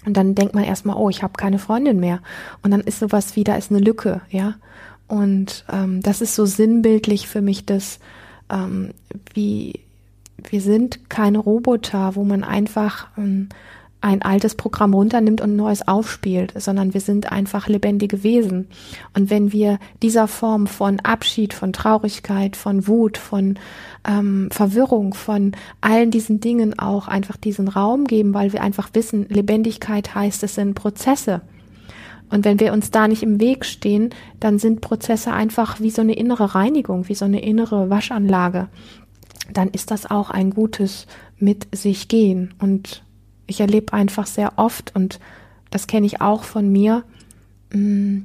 Und 0.04 0.16
dann 0.16 0.34
denkt 0.34 0.54
man 0.54 0.64
erstmal, 0.64 0.96
oh, 0.96 1.10
ich 1.10 1.22
habe 1.22 1.34
keine 1.34 1.58
Freundin 1.58 2.00
mehr. 2.00 2.20
Und 2.62 2.70
dann 2.70 2.80
ist 2.80 2.98
sowas 2.98 3.36
wie, 3.36 3.44
da 3.44 3.56
ist 3.56 3.70
eine 3.70 3.80
Lücke, 3.80 4.20
ja. 4.30 4.54
Und 5.08 5.64
ähm, 5.70 6.00
das 6.02 6.20
ist 6.20 6.34
so 6.34 6.46
sinnbildlich 6.46 7.28
für 7.28 7.42
mich, 7.42 7.66
dass 7.66 7.98
ähm, 8.50 8.90
wie 9.34 9.80
wir 10.50 10.60
sind 10.60 11.08
keine 11.08 11.38
Roboter, 11.38 12.16
wo 12.16 12.24
man 12.24 12.44
einfach 12.44 13.08
ähm, 13.16 13.48
ein 14.02 14.22
altes 14.22 14.56
Programm 14.56 14.94
runternimmt 14.94 15.40
und 15.40 15.56
neues 15.56 15.86
aufspielt, 15.86 16.52
sondern 16.56 16.92
wir 16.92 17.00
sind 17.00 17.30
einfach 17.30 17.68
lebendige 17.68 18.22
Wesen. 18.22 18.66
Und 19.14 19.30
wenn 19.30 19.52
wir 19.52 19.78
dieser 20.02 20.28
Form 20.28 20.66
von 20.66 21.00
Abschied, 21.00 21.54
von 21.54 21.72
Traurigkeit, 21.72 22.56
von 22.56 22.88
Wut, 22.88 23.16
von 23.16 23.58
ähm, 24.06 24.48
Verwirrung, 24.50 25.14
von 25.14 25.52
allen 25.80 26.10
diesen 26.10 26.40
Dingen 26.40 26.78
auch 26.78 27.06
einfach 27.06 27.36
diesen 27.36 27.68
Raum 27.68 28.06
geben, 28.06 28.34
weil 28.34 28.52
wir 28.52 28.62
einfach 28.62 28.90
wissen, 28.92 29.26
Lebendigkeit 29.28 30.14
heißt, 30.14 30.42
es 30.42 30.56
sind 30.56 30.74
Prozesse. 30.74 31.42
Und 32.28 32.44
wenn 32.44 32.58
wir 32.58 32.72
uns 32.72 32.90
da 32.90 33.06
nicht 33.06 33.22
im 33.22 33.40
Weg 33.40 33.64
stehen, 33.64 34.10
dann 34.40 34.58
sind 34.58 34.80
Prozesse 34.80 35.32
einfach 35.32 35.80
wie 35.80 35.90
so 35.90 36.02
eine 36.02 36.14
innere 36.14 36.54
Reinigung, 36.54 37.08
wie 37.08 37.14
so 37.14 37.26
eine 37.26 37.42
innere 37.42 37.88
Waschanlage. 37.88 38.68
Dann 39.52 39.68
ist 39.68 39.90
das 39.90 40.10
auch 40.10 40.30
ein 40.30 40.50
gutes 40.50 41.06
mit 41.38 41.68
sich 41.76 42.08
gehen 42.08 42.54
und 42.58 43.02
ich 43.52 43.60
erlebe 43.60 43.92
einfach 43.92 44.26
sehr 44.26 44.54
oft, 44.56 44.94
und 44.96 45.20
das 45.70 45.86
kenne 45.86 46.06
ich 46.06 46.20
auch 46.20 46.42
von 46.42 46.70
mir, 46.70 47.04
mm, 47.72 48.22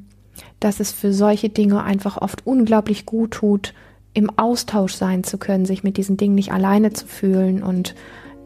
dass 0.60 0.80
es 0.80 0.92
für 0.92 1.14
solche 1.14 1.50
Dinge 1.50 1.84
einfach 1.84 2.18
oft 2.18 2.46
unglaublich 2.46 3.06
gut 3.06 3.32
tut, 3.32 3.74
im 4.14 4.32
Austausch 4.38 4.94
sein 4.94 5.24
zu 5.24 5.38
können, 5.38 5.66
sich 5.66 5.84
mit 5.84 5.98
diesen 5.98 6.18
Dingen 6.18 6.36
nicht 6.36 6.52
alleine 6.52 6.92
zu 6.92 7.06
fühlen. 7.06 7.62
Und 7.62 7.94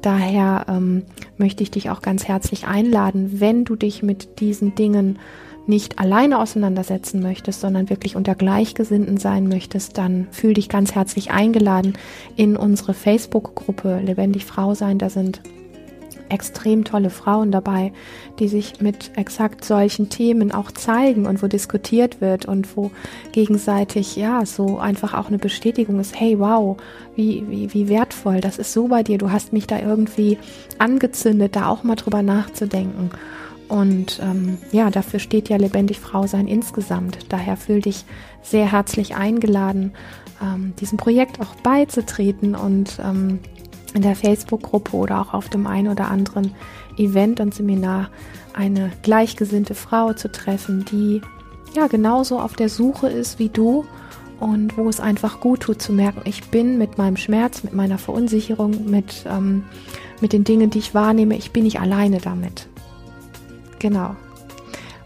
daher 0.02 0.66
ähm, 0.68 1.04
möchte 1.38 1.64
ich 1.64 1.72
dich 1.72 1.90
auch 1.90 2.02
ganz 2.02 2.28
herzlich 2.28 2.68
einladen, 2.68 3.40
wenn 3.40 3.64
du 3.64 3.76
dich 3.76 4.04
mit 4.04 4.42
diesen 4.42 4.76
Dingen 4.76 5.18
nicht 5.68 6.00
alleine 6.00 6.40
auseinandersetzen 6.40 7.22
möchtest, 7.22 7.62
sondern 7.62 7.90
wirklich 7.90 8.16
unter 8.16 8.36
Gleichgesinnten 8.36 9.18
sein 9.18 9.48
möchtest, 9.48 9.98
dann 9.98 10.28
fühl 10.32 10.56
dich 10.56 10.68
ganz 10.68 10.96
herzlich 10.96 11.32
eingeladen 11.32 11.94
in 12.36 12.58
unsere 12.58 12.94
Facebook-Gruppe 12.94 14.02
Lebendig 14.04 14.46
Frau 14.46 14.74
sein. 14.74 14.98
Da 14.98 15.10
sind 15.10 15.42
extrem 16.32 16.84
tolle 16.84 17.10
Frauen 17.10 17.52
dabei, 17.52 17.92
die 18.40 18.48
sich 18.48 18.82
mit 18.82 19.12
exakt 19.18 19.66
solchen 19.66 20.10
Themen 20.10 20.52
auch 20.52 20.72
zeigen 20.72 21.26
und 21.26 21.44
wo 21.44 21.48
diskutiert 21.48 22.22
wird 22.22 22.46
und 22.46 22.76
wo 22.76 22.92
gegenseitig 23.32 24.16
ja 24.16 24.46
so 24.46 24.80
einfach 24.80 25.14
auch 25.14 25.28
eine 25.28 25.38
Bestätigung 25.38 26.00
ist, 26.00 26.20
hey 26.20 26.40
wow, 26.40 26.78
wie, 27.16 27.44
wie, 27.50 27.74
wie 27.74 27.90
wertvoll, 27.90 28.42
das 28.42 28.58
ist 28.58 28.74
so 28.74 28.88
bei 28.88 29.04
dir, 29.04 29.18
du 29.18 29.32
hast 29.32 29.54
mich 29.54 29.68
da 29.68 29.80
irgendwie 29.80 30.38
angezündet, 30.78 31.56
da 31.56 31.68
auch 31.68 31.84
mal 31.84 31.96
drüber 31.96 32.24
nachzudenken. 32.24 33.12
Und 33.68 34.20
ähm, 34.22 34.58
ja, 34.74 34.90
dafür 34.90 35.20
steht 35.20 35.48
ja 35.48 35.56
lebendig 35.56 36.02
Frau 36.02 36.28
sein 36.28 36.48
insgesamt. 36.48 37.20
Daher 37.30 37.56
fühl 37.56 37.80
dich 37.80 38.04
sehr 38.42 38.70
herzlich 38.70 39.16
eingeladen, 39.16 39.94
ähm, 40.42 40.74
diesem 40.82 40.98
Projekt 40.98 41.40
auch 41.40 41.56
beizutreten 41.64 42.54
und 42.54 43.00
ähm, 43.02 43.40
in 43.94 44.02
der 44.02 44.16
Facebook-Gruppe 44.16 44.96
oder 44.96 45.22
auch 45.22 45.34
auf 45.34 45.50
dem 45.50 45.68
einen 45.68 45.90
oder 45.90 46.10
anderen 46.10 46.54
Event 46.98 47.40
und 47.40 47.54
Seminar 47.54 48.10
eine 48.54 48.92
gleichgesinnte 49.02 49.76
Frau 49.76 50.14
zu 50.14 50.32
treffen, 50.32 50.86
die 50.86 51.22
ja 51.76 51.88
genauso 51.88 52.40
auf 52.40 52.54
der 52.54 52.70
Suche 52.70 53.08
ist 53.08 53.40
wie 53.40 53.50
du 53.50 53.86
und 54.40 54.78
wo 54.78 54.90
es 54.90 55.00
einfach 55.00 55.40
gut 55.40 55.62
tut 55.62 55.82
zu 55.82 55.94
merken, 55.94 56.22
ich 56.26 56.50
bin 56.50 56.78
mit 56.78 56.98
meinem 56.98 57.16
Schmerz, 57.16 57.64
mit 57.64 57.74
meiner 57.74 57.98
Verunsicherung, 57.98 58.90
mit, 58.90 59.26
ähm, 59.30 59.64
mit 60.20 60.34
den 60.34 60.44
Dingen, 60.44 60.70
die 60.70 60.80
ich 60.80 60.94
wahrnehme, 60.94 61.38
ich 61.38 61.52
bin 61.52 61.64
nicht 61.64 61.80
alleine 61.80 62.20
damit. 62.20 62.68
Genau. 63.80 64.16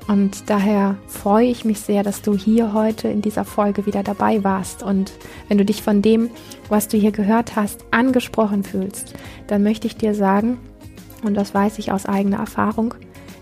Und 0.08 0.50
daher 0.50 0.96
freue 1.08 1.48
ich 1.48 1.66
mich 1.66 1.80
sehr, 1.80 2.04
dass 2.04 2.22
du 2.22 2.38
hier 2.38 2.74
heute 2.74 3.08
in 3.08 3.22
dieser 3.22 3.44
Folge 3.44 3.88
wieder 3.88 4.04
dabei 4.04 4.44
warst. 4.44 4.84
Und 4.84 5.14
wenn 5.48 5.58
du 5.58 5.66
dich 5.66 5.82
von 5.82 6.04
dem, 6.04 6.30
was 6.70 6.88
du 6.88 6.98
hier 6.98 7.12
gehört 7.12 7.56
hast, 7.56 7.84
angesprochen 7.92 8.64
fühlst, 8.64 9.16
dann 9.48 9.64
möchte 9.64 9.88
ich 9.88 9.98
dir 9.98 10.14
sagen, 10.14 10.60
und 11.24 11.34
das 11.34 11.56
weiß 11.56 11.80
ich 11.80 11.92
aus 11.92 12.06
eigener 12.06 12.38
Erfahrung, 12.38 12.94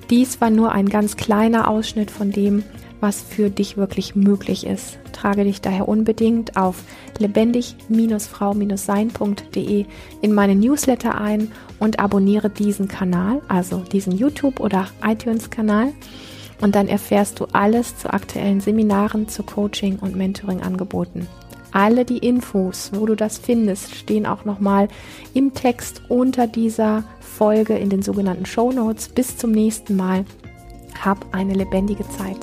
dies 0.10 0.42
war 0.42 0.50
nur 0.50 0.72
ein 0.72 0.90
ganz 0.90 1.18
kleiner 1.18 1.68
Ausschnitt 1.68 2.10
von 2.12 2.32
dem, 2.32 2.64
was 3.02 3.22
für 3.22 3.50
dich 3.50 3.76
wirklich 3.76 4.16
möglich 4.16 4.66
ist. 4.66 4.98
Trage 5.12 5.44
dich 5.44 5.60
daher 5.60 5.90
unbedingt 5.90 6.56
auf 6.56 6.84
lebendig-frau-sein.de 7.20 9.86
in 10.22 10.34
meine 10.34 10.56
Newsletter 10.56 11.20
ein 11.20 11.52
und 11.80 12.00
abonniere 12.00 12.50
diesen 12.50 12.88
Kanal, 12.88 13.42
also 13.50 13.80
diesen 13.80 14.14
YouTube- 14.14 14.62
oder 14.62 14.88
iTunes-Kanal 15.06 15.92
und 16.64 16.76
dann 16.76 16.88
erfährst 16.88 17.42
du 17.42 17.46
alles 17.52 17.98
zu 17.98 18.14
aktuellen 18.14 18.62
Seminaren, 18.62 19.28
zu 19.28 19.44
Coaching 19.44 20.00
und 20.00 20.16
Mentoring-Angeboten. 20.16 21.28
Alle 21.74 22.06
die 22.06 22.20
Infos, 22.20 22.92
wo 22.94 23.06
du 23.06 23.16
das 23.16 23.38
findest, 23.38 23.94
stehen 23.94 24.26
auch 24.26 24.46
nochmal 24.46 24.88
im 25.34 25.54
Text 25.54 26.04
unter 26.08 26.48
dieser 26.48 27.04
Folge 27.20 27.74
in 27.74 27.90
den 27.90 28.02
sogenannten 28.02 28.46
Show 28.46 28.72
Notes. 28.72 29.10
Bis 29.10 29.36
zum 29.36 29.52
nächsten 29.52 29.98
Mal. 29.98 30.24
Hab 31.04 31.36
eine 31.36 31.54
lebendige 31.54 32.08
Zeit. 32.08 32.40